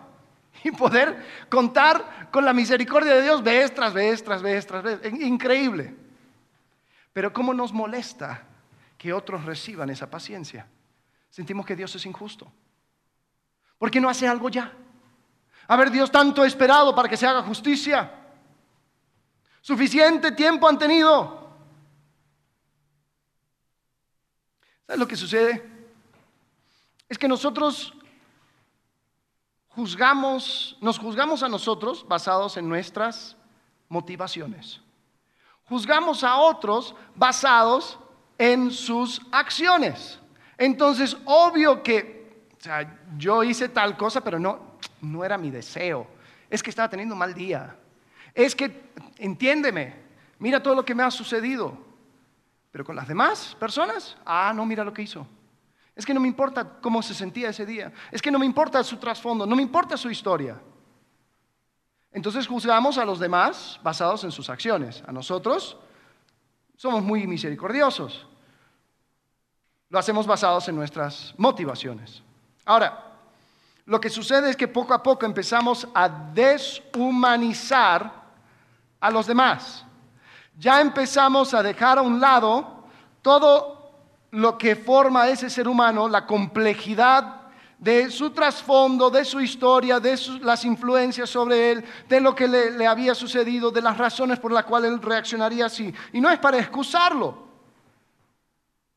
[0.63, 5.13] y poder contar con la misericordia de Dios vez tras vez, tras vez, tras vez.
[5.19, 5.93] Increíble.
[7.11, 8.54] Pero ¿cómo nos molesta
[8.97, 10.67] que otros reciban esa paciencia?
[11.29, 12.51] Sentimos que Dios es injusto.
[13.77, 14.71] ¿Por qué no hace algo ya?
[15.67, 18.11] A ver, Dios tanto esperado para que se haga justicia.
[19.61, 21.49] Suficiente tiempo han tenido.
[24.85, 25.67] ¿Sabes lo que sucede?
[27.09, 27.93] Es que nosotros
[29.69, 33.35] juzgamos, nos juzgamos a nosotros basados en nuestras
[33.89, 34.81] motivaciones.
[35.67, 37.99] Juzgamos a otros basados
[38.37, 40.19] en sus acciones.
[40.57, 42.15] Entonces, obvio que
[42.59, 46.07] o sea, yo hice tal cosa, pero no, no era mi deseo.
[46.49, 47.75] Es que estaba teniendo un mal día.
[48.33, 49.93] Es que, entiéndeme,
[50.39, 51.77] mira todo lo que me ha sucedido.
[52.71, 55.27] Pero con las demás personas, ah, no, mira lo que hizo.
[55.95, 57.93] Es que no me importa cómo se sentía ese día.
[58.11, 60.59] Es que no me importa su trasfondo, no me importa su historia.
[62.11, 65.03] Entonces juzgamos a los demás basados en sus acciones.
[65.05, 65.77] A nosotros
[66.77, 68.25] somos muy misericordiosos.
[69.89, 72.21] Lo hacemos basados en nuestras motivaciones.
[72.65, 73.13] Ahora,
[73.85, 78.11] lo que sucede es que poco a poco empezamos a deshumanizar
[78.99, 79.85] a los demás.
[80.57, 82.83] Ya empezamos a dejar a un lado
[83.21, 83.91] todo
[84.31, 87.34] lo que forma ese ser humano, la complejidad
[87.77, 92.71] de su trasfondo, de su historia, de las influencias sobre él, de lo que le,
[92.71, 95.93] le había sucedido, de las razones por las cuales él reaccionaría así.
[96.13, 97.45] Y no es para excusarlo,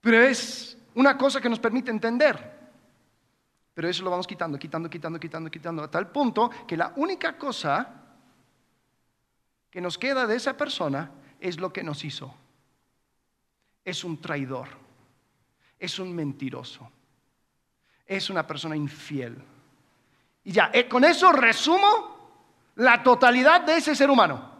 [0.00, 2.58] pero es una cosa que nos permite entender.
[3.74, 7.38] Pero eso lo vamos quitando, quitando, quitando, quitando, quitando, a tal punto que la única
[7.38, 7.94] cosa
[9.70, 12.34] que nos queda de esa persona es lo que nos hizo.
[13.84, 14.66] Es un traidor,
[15.78, 16.90] es un mentiroso,
[18.08, 19.40] es una persona infiel.
[20.42, 22.16] Y ya, eh, con eso resumo
[22.74, 24.56] la totalidad de ese ser humano.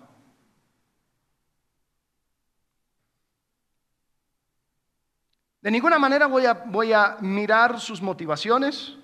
[5.60, 8.98] De ninguna manera voy a, voy a mirar sus motivaciones,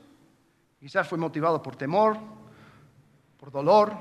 [0.85, 2.18] Quizás fue motivado por temor,
[3.38, 3.96] por dolor,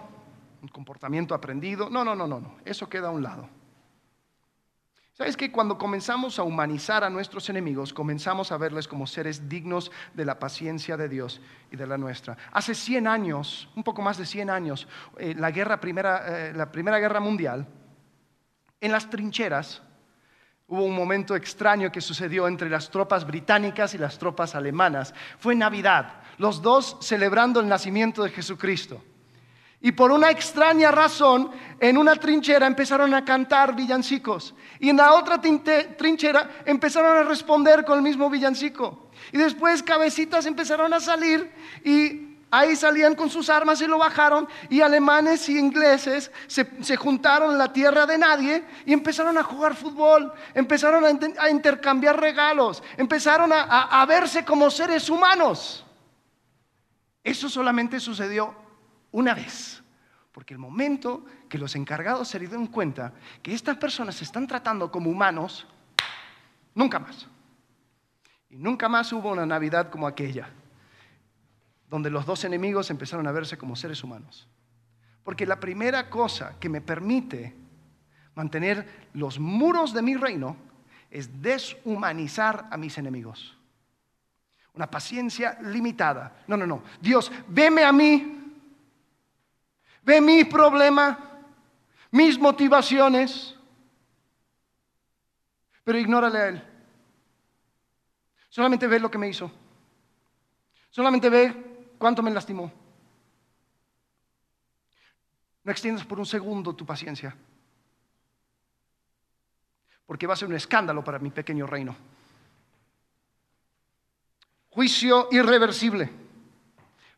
[0.61, 1.89] un comportamiento aprendido.
[1.89, 2.55] No, no, no, no, no.
[2.65, 3.47] Eso queda a un lado.
[5.13, 9.91] ¿Sabes que cuando comenzamos a humanizar a nuestros enemigos, comenzamos a verles como seres dignos
[10.15, 11.39] de la paciencia de Dios
[11.71, 12.35] y de la nuestra?
[12.51, 14.87] Hace 100 años, un poco más de 100 años,
[15.19, 17.67] eh, la, guerra primera, eh, la Primera Guerra Mundial,
[18.81, 19.83] en las trincheras,
[20.65, 25.13] hubo un momento extraño que sucedió entre las tropas británicas y las tropas alemanas.
[25.37, 28.99] Fue Navidad los dos celebrando el nacimiento de Jesucristo.
[29.85, 34.55] Y por una extraña razón, en una trinchera empezaron a cantar villancicos.
[34.79, 39.09] Y en la otra trinchera empezaron a responder con el mismo villancico.
[39.33, 41.51] Y después cabecitas empezaron a salir
[41.83, 44.47] y ahí salían con sus armas y lo bajaron.
[44.69, 49.75] Y alemanes y ingleses se, juntaron en la tierra de nadie y empezaron a jugar
[49.75, 50.31] fútbol.
[50.53, 52.81] Empezaron a, intercambiar regalos.
[52.95, 55.85] Empezaron a verse como seres humanos.
[57.21, 58.62] Eso solamente sucedió
[59.13, 59.81] una vez.
[60.33, 64.91] Porque el momento que los encargados se dieron cuenta que estas personas se están tratando
[64.91, 65.65] como humanos,
[66.75, 67.27] nunca más.
[68.49, 70.49] Y nunca más hubo una Navidad como aquella,
[71.89, 74.47] donde los dos enemigos empezaron a verse como seres humanos.
[75.23, 77.55] Porque la primera cosa que me permite
[78.35, 80.57] mantener los muros de mi reino
[81.11, 83.55] es deshumanizar a mis enemigos.
[84.73, 86.43] Una paciencia limitada.
[86.47, 86.83] No, no, no.
[86.99, 88.42] Dios, veme a mí.
[90.03, 91.17] Ve mi problema,
[92.11, 93.55] mis motivaciones,
[95.83, 96.63] pero ignórale a Él.
[98.49, 99.51] Solamente ve lo que me hizo.
[100.89, 102.71] Solamente ve cuánto me lastimó.
[105.63, 107.35] No extiendas por un segundo tu paciencia,
[110.05, 111.95] porque va a ser un escándalo para mi pequeño reino.
[114.69, 116.09] Juicio irreversible,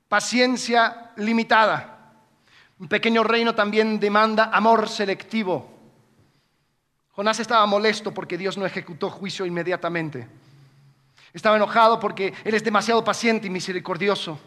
[0.07, 1.94] paciencia limitada.
[2.77, 5.71] Un pequeño reino también demanda amor selectivo.
[7.11, 10.27] Jonás estaba molesto porque Dios no ejecutó juicio inmediatamente.
[11.31, 14.37] Estaba enojado porque Él es demasiado paciente y misericordioso.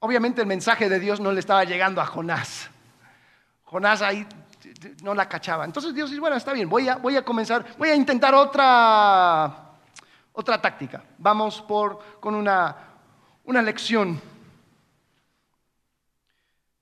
[0.00, 2.68] Obviamente el mensaje de Dios no le estaba llegando a Jonás.
[3.64, 4.26] Jonás ahí
[5.02, 5.64] no la cachaba.
[5.64, 9.70] Entonces Dios dice, bueno, está bien, voy a, voy a comenzar, voy a intentar otra,
[10.32, 11.02] otra táctica.
[11.16, 12.76] Vamos por, con una,
[13.44, 14.20] una lección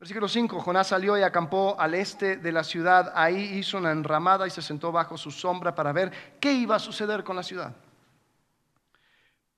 [0.01, 4.47] Versículo 5, Jonás salió y acampó al este de la ciudad, ahí hizo una enramada
[4.47, 7.77] y se sentó bajo su sombra para ver qué iba a suceder con la ciudad.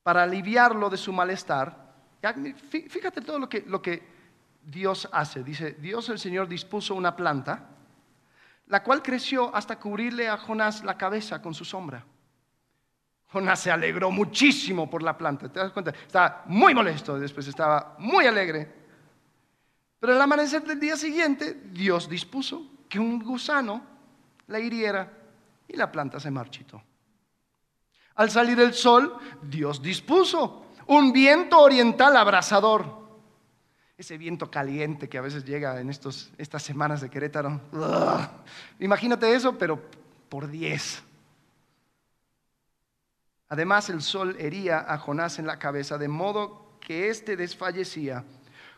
[0.02, 1.94] Para aliviarlo de su malestar,
[2.68, 4.10] fíjate todo lo que,
[4.64, 5.44] Dios hace.
[5.44, 7.68] Dice, Dios el Señor dispuso una planta,
[8.66, 12.04] la cual creció hasta cubrirle a Jonás la cabeza con su sombra.
[13.28, 15.92] Jonás se alegró muchísimo por la planta, ¿te das cuenta?
[15.92, 18.81] Estaba muy molesto, después estaba muy alegre
[20.02, 23.80] pero al amanecer del día siguiente, Dios dispuso que un gusano
[24.48, 25.12] la hiriera
[25.68, 26.82] y la planta se marchitó.
[28.16, 32.84] Al salir el sol, Dios dispuso un viento oriental abrasador.
[33.96, 37.60] Ese viento caliente que a veces llega en estos, estas semanas de Querétaro.
[38.80, 39.80] Imagínate eso, pero
[40.28, 41.00] por diez.
[43.48, 48.24] Además, el sol hería a Jonás en la cabeza, de modo que éste desfallecía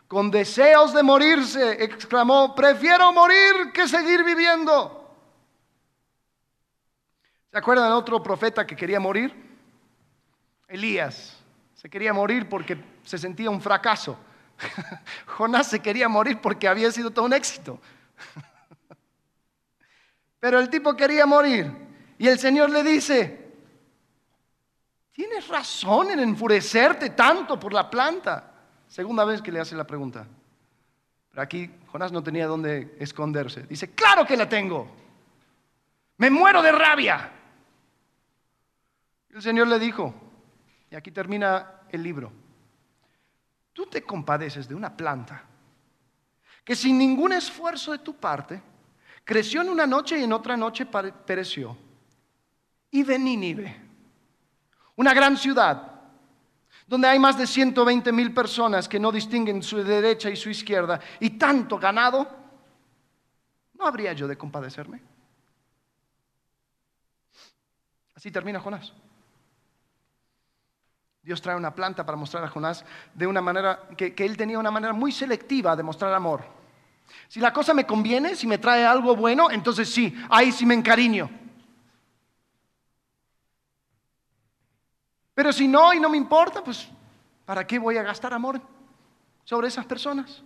[0.07, 5.01] con deseos de morirse, exclamó, prefiero morir que seguir viviendo.
[7.51, 9.33] ¿Se acuerdan de otro profeta que quería morir?
[10.67, 11.37] Elías.
[11.73, 14.17] Se quería morir porque se sentía un fracaso.
[15.25, 17.79] Jonás se quería morir porque había sido todo un éxito.
[20.39, 21.71] Pero el tipo quería morir.
[22.17, 23.53] Y el Señor le dice,
[25.11, 28.54] tienes razón en enfurecerte tanto por la planta.
[28.95, 30.25] Segunda vez que le hace la pregunta.
[31.29, 33.63] Pero aquí Jonás no tenía dónde esconderse.
[33.63, 34.89] Dice, claro que la tengo.
[36.15, 37.29] Me muero de rabia.
[39.31, 40.15] El Señor le dijo,
[40.89, 42.31] y aquí termina el libro,
[43.73, 45.43] tú te compadeces de una planta
[46.63, 48.63] que sin ningún esfuerzo de tu parte
[49.25, 51.75] creció en una noche y en otra noche pereció.
[52.91, 53.75] Y de Nínive,
[54.95, 55.94] una gran ciudad
[56.87, 60.99] donde hay más de 120 mil personas que no distinguen su derecha y su izquierda,
[61.19, 62.27] y tanto ganado,
[63.73, 65.01] ¿no habría yo de compadecerme?
[68.15, 68.93] Así termina Jonás.
[71.21, 74.59] Dios trae una planta para mostrar a Jonás de una manera que, que, él tenía
[74.59, 76.43] una manera muy selectiva de mostrar amor.
[77.27, 80.75] Si la cosa me conviene, si me trae algo bueno, entonces sí, ahí sí me
[80.75, 81.44] encariño.
[85.35, 86.87] Pero si no y no me importa, pues
[87.45, 88.59] ¿para qué voy a gastar amor
[89.43, 90.41] sobre esas personas?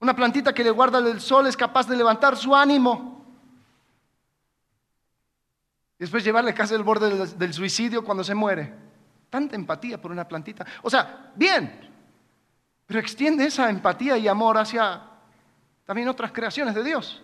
[0.00, 3.24] Una plantita que le guarda el sol es capaz de levantar su ánimo.
[5.98, 8.74] Y después llevarle casi al borde del, del suicidio cuando se muere.
[9.30, 10.66] Tanta empatía por una plantita.
[10.82, 11.88] O sea, bien,
[12.86, 15.02] pero extiende esa empatía y amor hacia
[15.86, 17.22] también otras creaciones de Dios.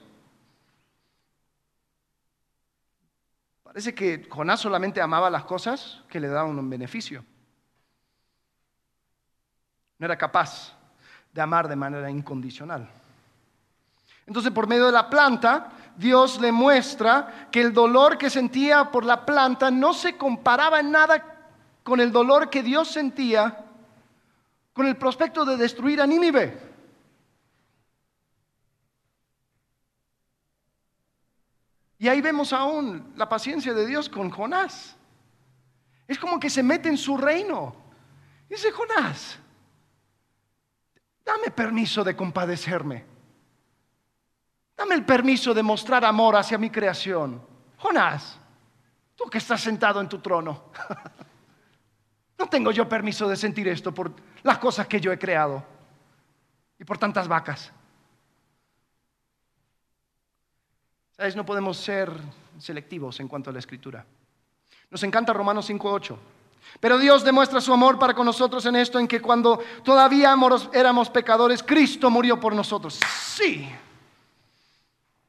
[3.73, 7.25] Parece que Jonás solamente amaba las cosas que le daban un beneficio.
[9.99, 10.75] No era capaz
[11.33, 12.87] de amar de manera incondicional.
[14.27, 19.07] Entonces, por medio de la planta, Dios le muestra que el dolor que sentía por
[19.07, 21.25] la planta no se comparaba en nada
[21.83, 23.65] con el dolor que Dios sentía
[24.75, 26.72] con el prospecto de destruir a Nínive.
[32.03, 34.97] Y ahí vemos aún la paciencia de Dios con Jonás.
[36.09, 37.77] Es como que se mete en su reino.
[38.49, 39.39] dice, Jonás,
[41.25, 43.05] Dame permiso de compadecerme.
[44.77, 47.41] Dame el permiso de mostrar amor hacia mi creación.
[47.77, 48.37] Jonás,
[49.15, 50.65] tú que estás sentado en tu trono.
[52.37, 55.65] No tengo yo permiso de sentir esto por las cosas que yo he creado
[56.77, 57.71] y por tantas vacas.
[61.37, 62.11] No podemos ser
[62.59, 64.05] selectivos en cuanto a la escritura.
[64.91, 66.17] Nos encanta Romanos 5.8.
[66.81, 70.35] Pero Dios demuestra su amor para con nosotros en esto, en que cuando todavía
[70.73, 72.99] éramos pecadores, Cristo murió por nosotros.
[73.21, 73.69] Sí,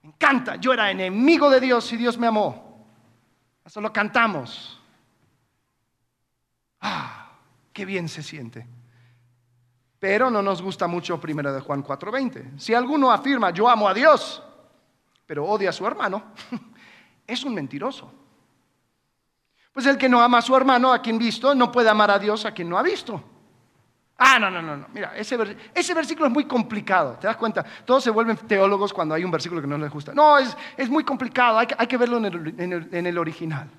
[0.01, 0.55] me encanta.
[0.57, 2.86] Yo era enemigo de Dios y Dios me amó.
[3.63, 4.79] Hasta lo cantamos.
[6.81, 7.31] Ah,
[7.71, 8.67] qué bien se siente.
[9.99, 12.59] Pero no nos gusta mucho primero de Juan 4:20.
[12.59, 14.43] Si alguno afirma, yo amo a Dios,
[15.34, 16.25] pero odia a su hermano,
[17.25, 18.13] es un mentiroso.
[19.73, 22.19] Pues el que no ama a su hermano, a quien visto, no puede amar a
[22.19, 23.19] Dios a quien no ha visto.
[24.15, 24.86] Ah, no, no, no, no.
[24.93, 25.36] Mira, ese,
[25.95, 27.17] versículo es muy complicado.
[27.19, 27.65] ¿Te das cuenta?
[27.84, 30.13] Todos se vuelven teólogos cuando hay un versículo que no les gusta.
[30.13, 30.55] No, es,
[30.88, 31.57] muy complicado.
[31.57, 33.71] Hay que, verlo en el, original.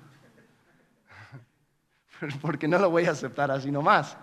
[2.41, 4.17] Porque no lo voy a aceptar así nomás.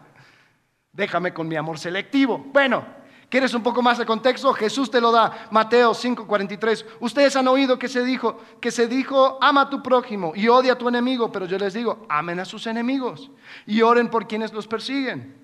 [0.92, 2.36] Déjame con mi amor selectivo.
[2.36, 2.84] Bueno,
[3.32, 4.52] ¿Quieres un poco más de contexto?
[4.52, 5.48] Jesús te lo da.
[5.50, 6.84] Mateo 5:43.
[7.00, 10.74] Ustedes han oído que se dijo, que se dijo, ama a tu prójimo y odia
[10.74, 13.30] a tu enemigo, pero yo les digo, amen a sus enemigos
[13.64, 15.34] y oren por quienes los persiguen,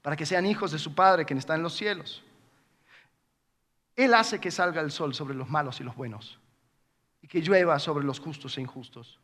[0.00, 2.22] para que sean hijos de su Padre que está en los cielos.
[3.96, 6.38] Él hace que salga el sol sobre los malos y los buenos
[7.20, 9.20] y que llueva sobre los justos e injustos.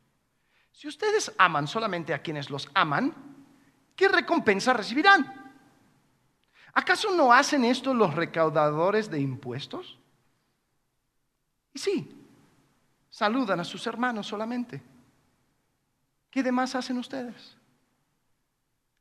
[0.70, 3.14] Si ustedes aman solamente a quienes los aman,
[3.96, 5.45] ¿qué recompensa recibirán?
[6.78, 9.96] ¿Acaso no hacen esto los recaudadores de impuestos?
[11.72, 12.14] Y sí,
[13.08, 14.82] saludan a sus hermanos solamente.
[16.30, 17.56] ¿Qué demás hacen ustedes?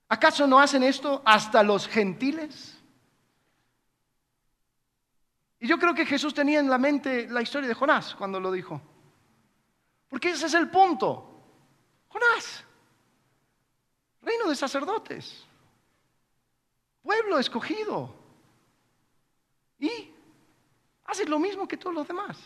[0.07, 2.81] ¿Acaso no hacen esto hasta los gentiles?
[5.59, 8.53] Y yo creo que Jesús tenía en la mente la historia de Jonás cuando lo
[8.53, 8.81] dijo.
[10.07, 11.43] Porque ese es el punto.
[12.07, 12.63] Jonás,
[14.21, 15.45] reino de sacerdotes
[17.05, 18.13] pueblo escogido.
[19.79, 20.11] Y
[21.05, 22.37] hace lo mismo que todos los demás.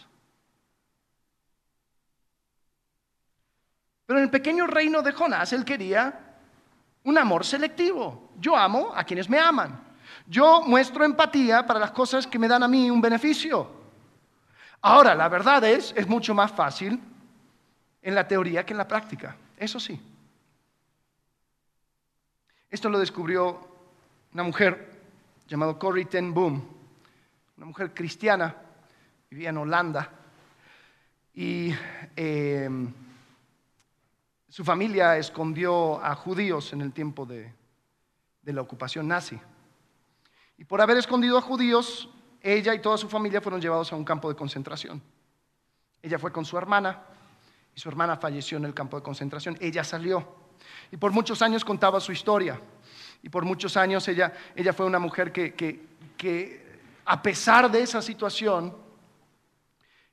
[4.05, 6.35] Pero en el pequeño reino de Jonás, él quería
[7.03, 8.31] un amor selectivo.
[8.37, 9.81] Yo amo a quienes me aman.
[10.27, 13.79] Yo muestro empatía para las cosas que me dan a mí un beneficio.
[14.81, 16.99] Ahora, la verdad es, es mucho más fácil
[18.01, 19.37] en la teoría que en la práctica.
[19.57, 20.01] Eso sí.
[22.69, 23.68] Esto lo descubrió
[24.33, 24.89] una mujer
[25.47, 26.63] llamada Corrie ten Boom,
[27.57, 28.55] una mujer cristiana,
[29.29, 30.11] vivía en Holanda,
[31.33, 31.73] y
[32.15, 32.93] em,
[34.47, 37.53] su familia escondió a judíos en el tiempo de,
[38.41, 39.39] de la ocupación nazi.
[40.57, 42.09] Y por haber escondido a judíos,
[42.41, 45.01] ella y toda su familia fueron llevados a un campo de concentración.
[46.01, 47.03] Ella fue con su hermana
[47.75, 49.57] y su hermana falleció en el campo de concentración.
[49.59, 50.35] Ella salió
[50.91, 52.59] y por muchos años contaba su historia.
[53.21, 56.69] Y por muchos años ella, ella fue una mujer que, que,
[57.05, 58.75] a pesar de esa situación,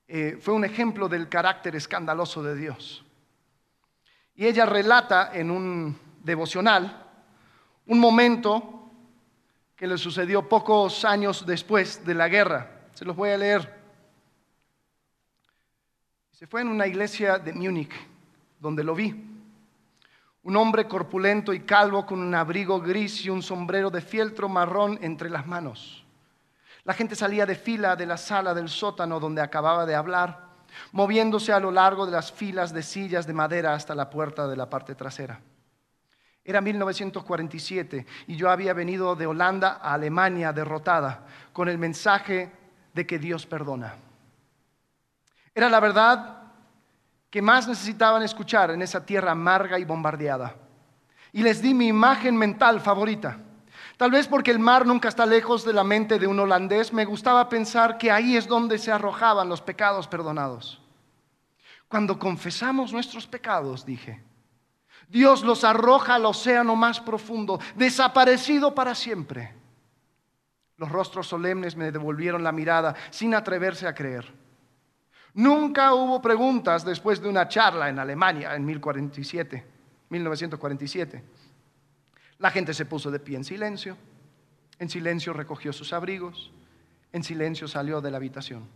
[0.09, 3.05] eh, fue un ejemplo del carácter escandaloso de Dios.
[4.35, 7.05] Y ella relata en un devocional
[7.87, 8.91] un momento
[9.77, 12.89] que le sucedió pocos años después de la guerra.
[12.95, 13.77] Se los voy a leer.
[16.33, 17.93] Se fue en una iglesia de Múnich,
[18.59, 19.36] donde lo vi.
[20.47, 24.97] Un hombre corpulento y calvo con un abrigo gris y un sombrero de fieltro marrón
[25.03, 26.05] entre las manos.
[26.85, 30.51] La gente salía de fila de la sala del sótano donde acababa de hablar,
[30.93, 34.57] moviéndose a lo largo de las filas de sillas de madera hasta la puerta de
[34.57, 35.41] la parte trasera.
[36.45, 42.53] Era 1947 y yo había venido de Holanda a Alemania derrotada con el mensaje
[42.95, 43.97] de que Dios perdona.
[45.53, 46.36] Era la verdad
[47.31, 50.55] que más necesitaban escuchar en esa tierra amarga y bombardeada.
[51.33, 53.39] Y les di mi imagen mental favorita.
[53.97, 57.05] Tal vez porque el mar nunca está lejos de la mente de un holandés, me
[57.05, 60.81] gustaba pensar que ahí es donde se arrojaban los pecados perdonados.
[61.89, 64.23] Cuando confesamos nuestros pecados, dije,
[65.09, 69.55] Dios los arroja al océano más profundo, desaparecido para siempre.
[70.77, 74.46] Los rostros solemnes me devolvieron la mirada sin atreverse a creer.
[75.37, 81.23] Nunca hubo preguntas después de una charla en Alemania en 1947.
[82.39, 83.99] La gente se puso de pie en silencio,
[84.79, 86.51] en silencio recogió sus abrigos,
[87.13, 88.67] en silencio salió de la habitación.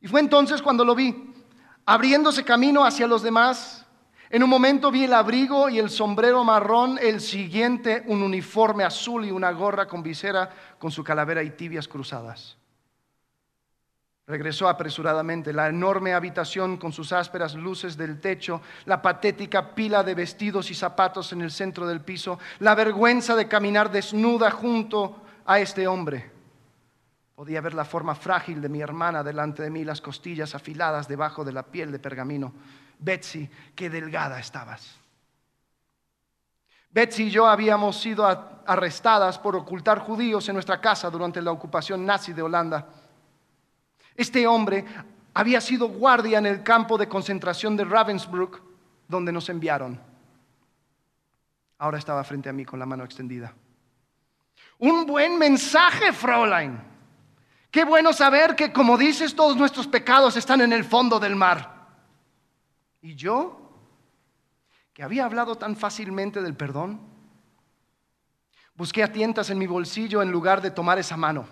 [0.00, 1.34] Y fue entonces cuando lo vi,
[1.84, 3.80] abriéndose camino hacia los demás,
[4.30, 9.26] En un momento vi el abrigo y el sombrero marrón, el siguiente un uniforme azul
[9.26, 10.48] y una gorra con visera
[10.78, 12.56] con su calavera y tibias cruzadas.
[14.26, 15.52] Regresó apresuradamente.
[15.52, 20.74] La enorme habitación con sus ásperas luces del techo, la patética pila de vestidos y
[20.74, 26.30] zapatos en el centro del piso, la vergüenza de caminar desnuda junto a este hombre.
[27.34, 31.44] Podía ver la forma frágil de mi hermana delante de mí, las costillas afiladas debajo
[31.44, 32.52] de la piel de pergamino.
[33.00, 35.00] Betsy, qué delgada estabas.
[36.90, 38.24] Betsy y yo habíamos sido
[38.66, 42.86] arrestadas por ocultar judíos en nuestra casa durante la ocupación nazi de Holanda.
[44.16, 44.84] Este hombre
[45.34, 48.60] había sido guardia en el campo de concentración de Ravensbrück,
[49.08, 50.00] donde nos enviaron.
[51.78, 53.54] Ahora estaba frente a mí con la mano extendida.
[54.78, 56.78] Un buen mensaje, Fräulein.
[57.70, 61.88] Qué bueno saber que, como dices, todos nuestros pecados están en el fondo del mar.
[63.00, 63.72] Y yo,
[64.92, 67.00] que había hablado tan fácilmente del perdón,
[68.74, 71.46] busqué a tientas en mi bolsillo en lugar de tomar esa mano.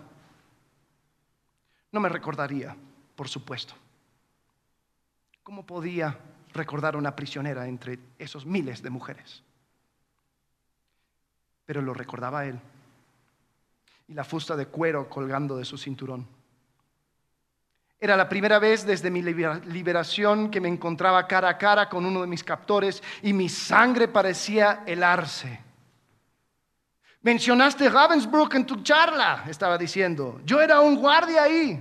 [1.93, 2.77] No me recordaría,
[3.17, 3.75] por supuesto.
[5.43, 6.17] ¿Cómo podía
[6.53, 9.43] recordar a una prisionera entre esos miles de mujeres?
[11.67, 12.59] Pero lo recordaba él.
[14.09, 16.27] Y la fusta de cuero colgando de su cinturón.
[17.99, 22.23] Era la primera vez desde mi liberación que me encontraba cara a cara con uno
[22.23, 25.70] de mis captores y mi sangre parecía helarse.
[27.23, 30.41] Mencionaste Ravensbrück en tu charla, estaba diciendo.
[30.45, 31.79] Yo era un guardia ahí.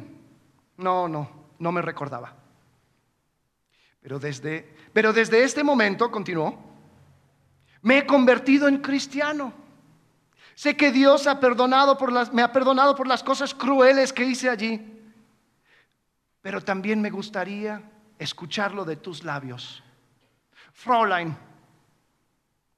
[0.78, 2.36] No, no, no me recordaba.
[4.02, 6.58] Pero desde, pero desde este momento, continuó,
[7.82, 9.54] me he convertido en cristiano.
[10.56, 15.00] Sé que Dios me ha perdonado por las cosas crueles que hice allí
[16.42, 17.82] pero también me gustaría
[18.18, 19.84] escucharlo de tus labios.
[20.74, 21.36] Fräulein,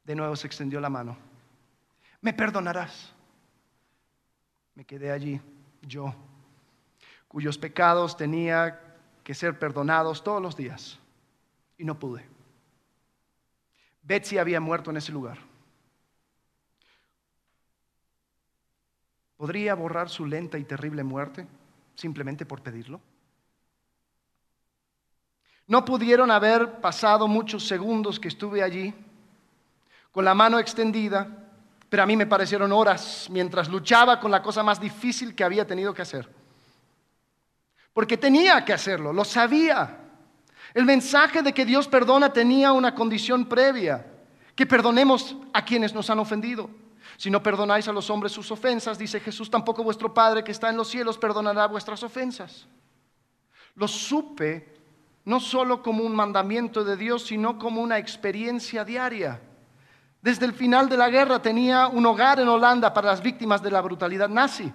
[0.03, 1.17] de nuevo se extendió la mano.
[2.21, 3.11] ¿Me perdonarás?
[4.75, 5.41] Me quedé allí,
[5.81, 6.13] yo,
[7.27, 8.79] cuyos pecados tenía
[9.23, 10.99] que ser perdonados todos los días,
[11.77, 12.25] y no pude.
[14.03, 15.39] Betsy había muerto en ese lugar.
[19.37, 21.47] ¿Podría borrar su lenta y terrible muerte
[21.95, 23.01] simplemente por pedirlo?
[25.65, 28.93] No pudieron haber pasado muchos segundos que estuve allí
[30.11, 31.40] con la mano extendida,
[31.91, 35.67] pero a mí me parecieron horas mientras luchaba con la cosa más difícil que había
[35.67, 36.25] tenido que hacer.
[37.91, 39.99] Porque tenía que hacerlo, lo sabía.
[40.73, 44.05] El mensaje de que Dios perdona tenía una condición previa,
[44.55, 46.69] que perdonemos a quienes nos han ofendido.
[47.17, 50.69] Si no perdonáis a los hombres sus ofensas, dice Jesús, tampoco vuestro Padre que está
[50.69, 52.67] en los cielos perdonará vuestras ofensas.
[53.75, 54.75] Lo supe
[55.25, 59.41] no solo como un mandamiento de Dios, sino como una experiencia diaria.
[60.21, 63.71] Desde el final de la guerra tenía un hogar en Holanda para las víctimas de
[63.71, 64.71] la brutalidad nazi.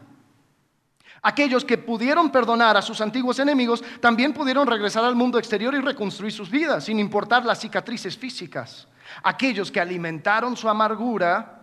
[1.23, 5.81] Aquellos que pudieron perdonar a sus antiguos enemigos también pudieron regresar al mundo exterior y
[5.81, 8.87] reconstruir sus vidas, sin importar las cicatrices físicas.
[9.23, 11.63] Aquellos que alimentaron su amargura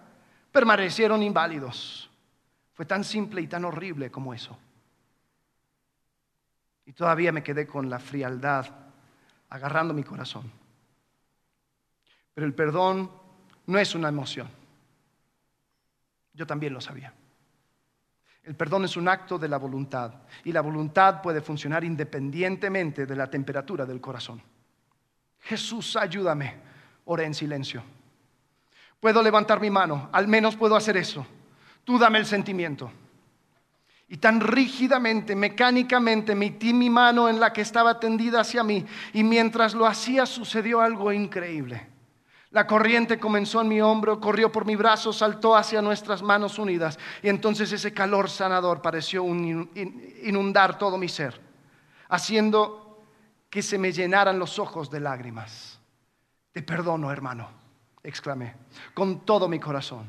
[0.52, 2.10] permanecieron inválidos.
[2.74, 4.58] Fue tan simple y tan horrible como eso.
[6.86, 8.66] Y todavía me quedé con la frialdad
[9.50, 10.52] agarrando mi corazón.
[12.34, 13.23] Pero el perdón
[13.66, 14.48] no es una emoción.
[16.34, 17.14] Yo también lo sabía.
[18.44, 23.16] El perdón es un acto de la voluntad y la voluntad puede funcionar independientemente de
[23.16, 24.42] la temperatura del corazón.
[25.40, 26.56] Jesús, ayúdame.
[27.06, 27.84] Oré en silencio.
[29.00, 31.26] Puedo levantar mi mano, al menos puedo hacer eso.
[31.84, 32.92] Tú dame el sentimiento.
[34.08, 38.86] Y tan rígidamente, mecánicamente, metí mi mano en la que estaba tendida hacia mí.
[39.14, 41.93] Y mientras lo hacía sucedió algo increíble.
[42.54, 47.00] La corriente comenzó en mi hombro, corrió por mi brazo, saltó hacia nuestras manos unidas.
[47.24, 51.42] Y entonces ese calor sanador pareció inundar todo mi ser,
[52.10, 53.02] haciendo
[53.50, 55.80] que se me llenaran los ojos de lágrimas.
[56.52, 57.50] Te perdono, hermano,
[58.04, 58.56] exclamé,
[58.94, 60.08] con todo mi corazón.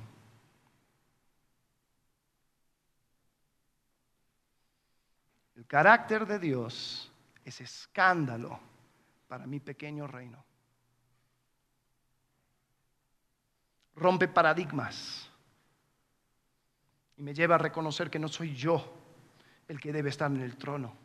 [5.56, 7.10] El carácter de Dios
[7.42, 8.60] es escándalo
[9.28, 10.44] para mi pequeño reino.
[13.96, 15.30] Rompe paradigmas
[17.16, 18.92] y me lleva a reconocer que no soy yo
[19.68, 20.96] el que debe estar en el trono.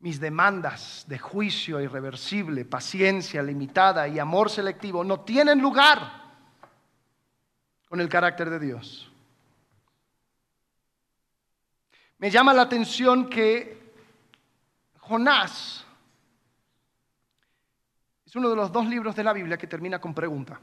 [0.00, 6.24] Mis demandas de juicio irreversible, paciencia limitada y amor selectivo no tienen lugar
[7.88, 9.10] con el carácter de Dios.
[12.18, 13.82] Me llama la atención que
[15.00, 15.84] Jonás
[18.26, 20.60] Es uno de los dos libros de la Biblia que termina con pregunta.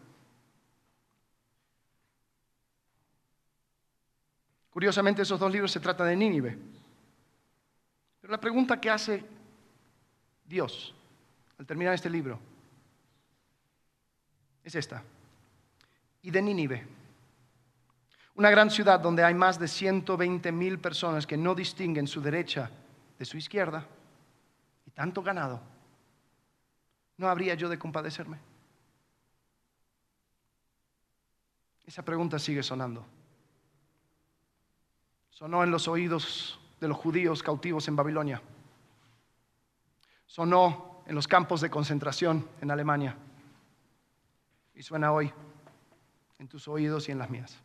[4.72, 6.58] Curiosamente, esos dos libros se tratan de Nínive.
[8.22, 9.24] Pero la pregunta que hace
[10.46, 10.96] Dios
[11.58, 12.40] al terminar este libro
[14.64, 15.04] es esta.
[16.22, 16.88] ¿Y de Nínive?
[18.36, 22.72] Una gran ciudad donde hay más de 120 mil personas que no distinguen su derecha
[23.20, 23.86] de su izquierda
[24.86, 25.62] y tanto ganado.
[27.18, 28.40] ¿No habría yo de compadecerme?
[31.86, 33.06] Esa pregunta sigue sonando.
[35.42, 38.44] Sonó en los oídos de los judíos cautivos en Babilonia.
[40.28, 43.18] Sonó en los campos de concentración en Alemania.
[44.76, 45.34] Y suena hoy
[46.38, 47.60] en tus oídos y en las mías.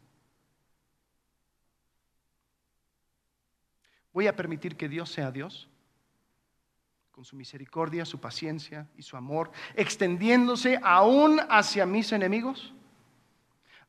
[4.15, 5.69] ¿Voy a permitir que Dios sea Dios?
[7.11, 12.73] Con su misericordia, su paciencia y su amor, extendiéndose aún hacia mis enemigos,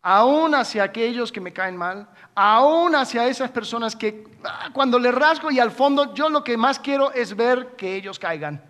[0.09, 5.11] aún hacia aquellos que me caen mal, aún hacia esas personas que ah, cuando le
[5.11, 8.63] rasgo y al fondo yo lo que más quiero es ver que ellos caigan.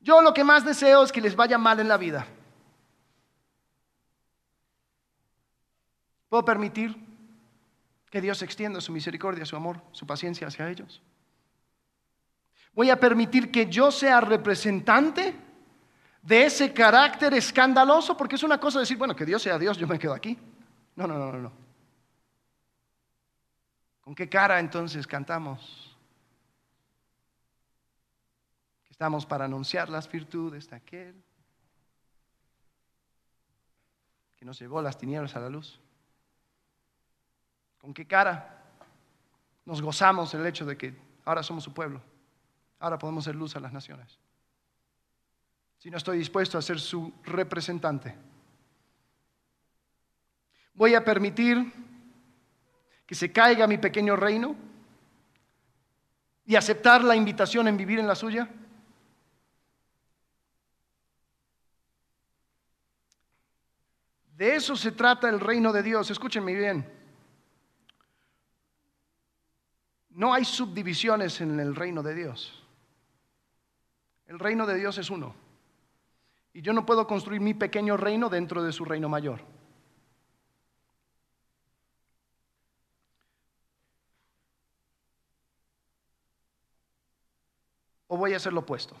[0.00, 2.24] Yo lo que más deseo es que les vaya mal en la vida.
[6.28, 6.96] ¿Puedo permitir
[8.08, 11.02] que Dios extienda su misericordia, su amor, su paciencia hacia ellos.
[12.74, 15.34] Voy a permitir que yo sea representante
[16.22, 19.86] de ese carácter escandaloso, porque es una cosa decir, bueno, que Dios sea Dios, yo
[19.86, 20.38] me quedo aquí.
[20.96, 21.52] No, no, no, no, no.
[24.02, 25.96] ¿Con qué cara entonces cantamos?
[28.90, 31.24] Estamos para anunciar las virtudes de aquel
[34.36, 35.80] que nos llevó las tinieblas a la luz.
[37.78, 38.62] ¿Con qué cara
[39.64, 42.02] nos gozamos el hecho de que ahora somos su pueblo?
[42.78, 44.18] Ahora podemos ser luz a las naciones.
[45.80, 48.14] Si no estoy dispuesto a ser su representante,
[50.74, 51.72] voy a permitir
[53.06, 54.54] que se caiga mi pequeño reino
[56.44, 58.46] y aceptar la invitación en vivir en la suya.
[64.36, 66.10] De eso se trata el reino de Dios.
[66.10, 66.86] Escúchenme bien.
[70.10, 72.62] No hay subdivisiones en el reino de Dios.
[74.26, 75.48] El reino de Dios es uno.
[76.52, 79.40] Y yo no puedo construir mi pequeño reino dentro de su reino mayor.
[88.08, 88.96] O voy a hacer lo opuesto.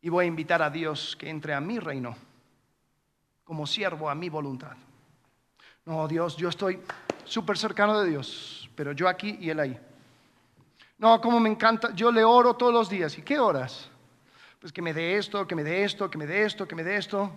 [0.00, 2.16] Y voy a invitar a Dios que entre a mi reino
[3.44, 4.76] como siervo a mi voluntad.
[5.84, 6.80] No, Dios, yo estoy
[7.24, 9.78] súper cercano de Dios, pero yo aquí y él ahí.
[10.96, 13.18] No, como me encanta, yo le oro todos los días.
[13.18, 13.91] ¿Y qué horas?
[14.62, 16.84] Pues que me dé esto, que me dé esto, que me dé esto, que me
[16.84, 17.32] dé esto.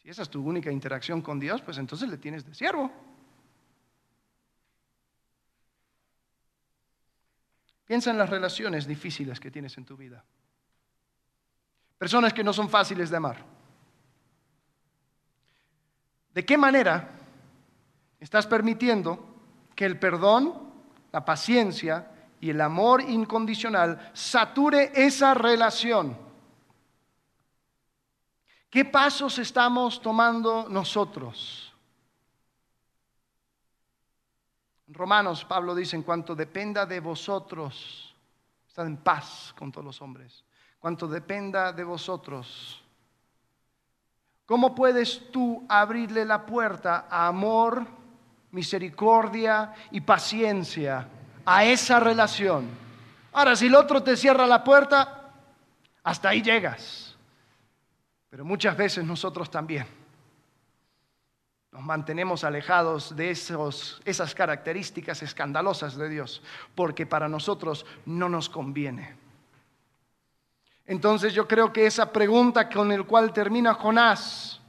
[0.00, 2.92] Si esa es tu única interacción con Dios, pues entonces le tienes de siervo.
[7.86, 10.24] Piensa en las relaciones difíciles que tienes en tu vida.
[11.98, 13.44] Personas que no son fáciles de amar.
[16.32, 17.16] ¿De qué manera
[18.20, 19.26] estás permitiendo
[19.74, 20.72] que el perdón,
[21.10, 26.16] la paciencia y el amor incondicional sature esa relación?
[28.70, 31.74] ¿Qué pasos estamos tomando nosotros?
[34.86, 38.14] En Romanos, Pablo dice, en cuanto dependa de vosotros,
[38.66, 40.44] estad en paz con todos los hombres.
[40.78, 42.82] Cuanto dependa de vosotros,
[44.48, 47.86] ¿Cómo puedes tú abrirle la puerta a amor,
[48.50, 51.06] misericordia y paciencia
[51.50, 52.68] a esa relación?
[53.32, 55.30] Ahora, si el otro te cierra la puerta,
[56.02, 57.16] hasta ahí llegas.
[58.28, 59.86] Pero muchas veces nosotros también
[61.72, 66.42] nos mantenemos alejados de esos, esas características escandalosas de Dios,
[66.74, 69.16] porque para nosotros no nos conviene.
[70.86, 74.60] Entonces yo creo que esa pregunta con la cual termina Jonás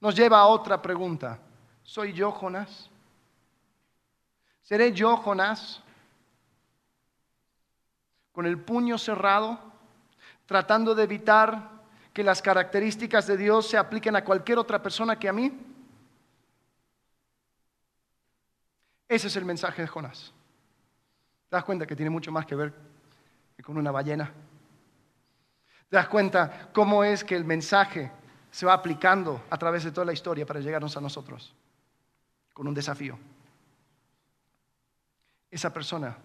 [0.00, 1.38] nos lleva a otra pregunta.
[1.82, 2.89] ¿Soy yo Jonás?
[4.70, 5.82] ¿Seré yo Jonás?
[8.30, 9.58] Con el puño cerrado,
[10.46, 11.70] tratando de evitar
[12.12, 15.52] que las características de Dios se apliquen a cualquier otra persona que a mí.
[19.08, 20.32] Ese es el mensaje de Jonás.
[21.48, 22.72] ¿Te das cuenta que tiene mucho más que ver
[23.56, 24.32] que con una ballena?
[25.88, 28.12] ¿Te das cuenta cómo es que el mensaje
[28.52, 31.56] se va aplicando a través de toda la historia para llegarnos a nosotros?
[32.52, 33.18] Con un desafío.
[35.50, 36.16] Esa persona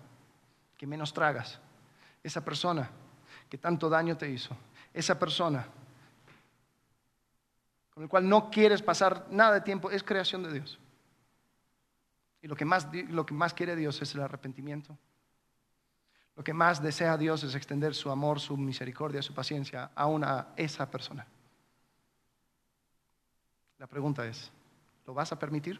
[0.77, 1.59] que menos tragas,
[2.23, 2.89] esa persona
[3.49, 4.55] que tanto daño te hizo,
[4.93, 5.65] esa persona
[7.95, 10.77] con el cual no quieres pasar nada de tiempo, es creación de Dios.
[12.41, 14.97] Y lo que más, lo que más quiere Dios es el arrepentimiento.
[16.35, 20.49] Lo que más desea Dios es extender su amor, su misericordia, su paciencia aún a
[20.57, 21.25] esa persona.
[23.77, 24.51] La pregunta es,
[25.05, 25.79] ¿lo vas a permitir?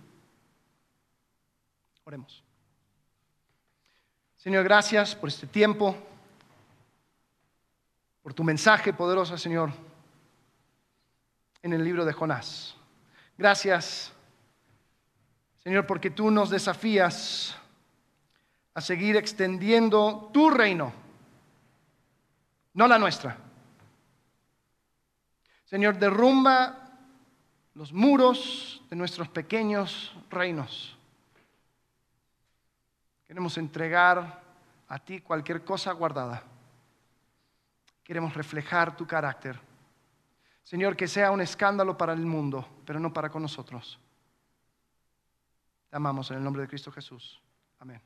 [2.05, 2.45] Oremos.
[4.45, 5.95] Señor, gracias por este tiempo,
[8.21, 9.71] por tu mensaje poderoso, Señor,
[11.63, 12.75] en el libro de Jonás.
[13.39, 14.11] Gracias,
[15.63, 17.55] Señor, porque tú nos desafías
[18.75, 20.93] a seguir extendiendo tu reino,
[22.75, 23.37] no la nuestra.
[25.63, 26.99] Señor, derrumba
[27.73, 30.94] los muros de nuestros pequeños reinos.
[33.27, 34.41] Queremos entregar
[34.87, 36.43] a ti cualquier cosa guardada.
[38.03, 39.59] Queremos reflejar tu carácter.
[40.63, 43.99] Señor, que sea un escándalo para el mundo, pero no para con nosotros.
[45.89, 47.41] Te amamos en el nombre de Cristo Jesús.
[47.79, 48.01] Amén.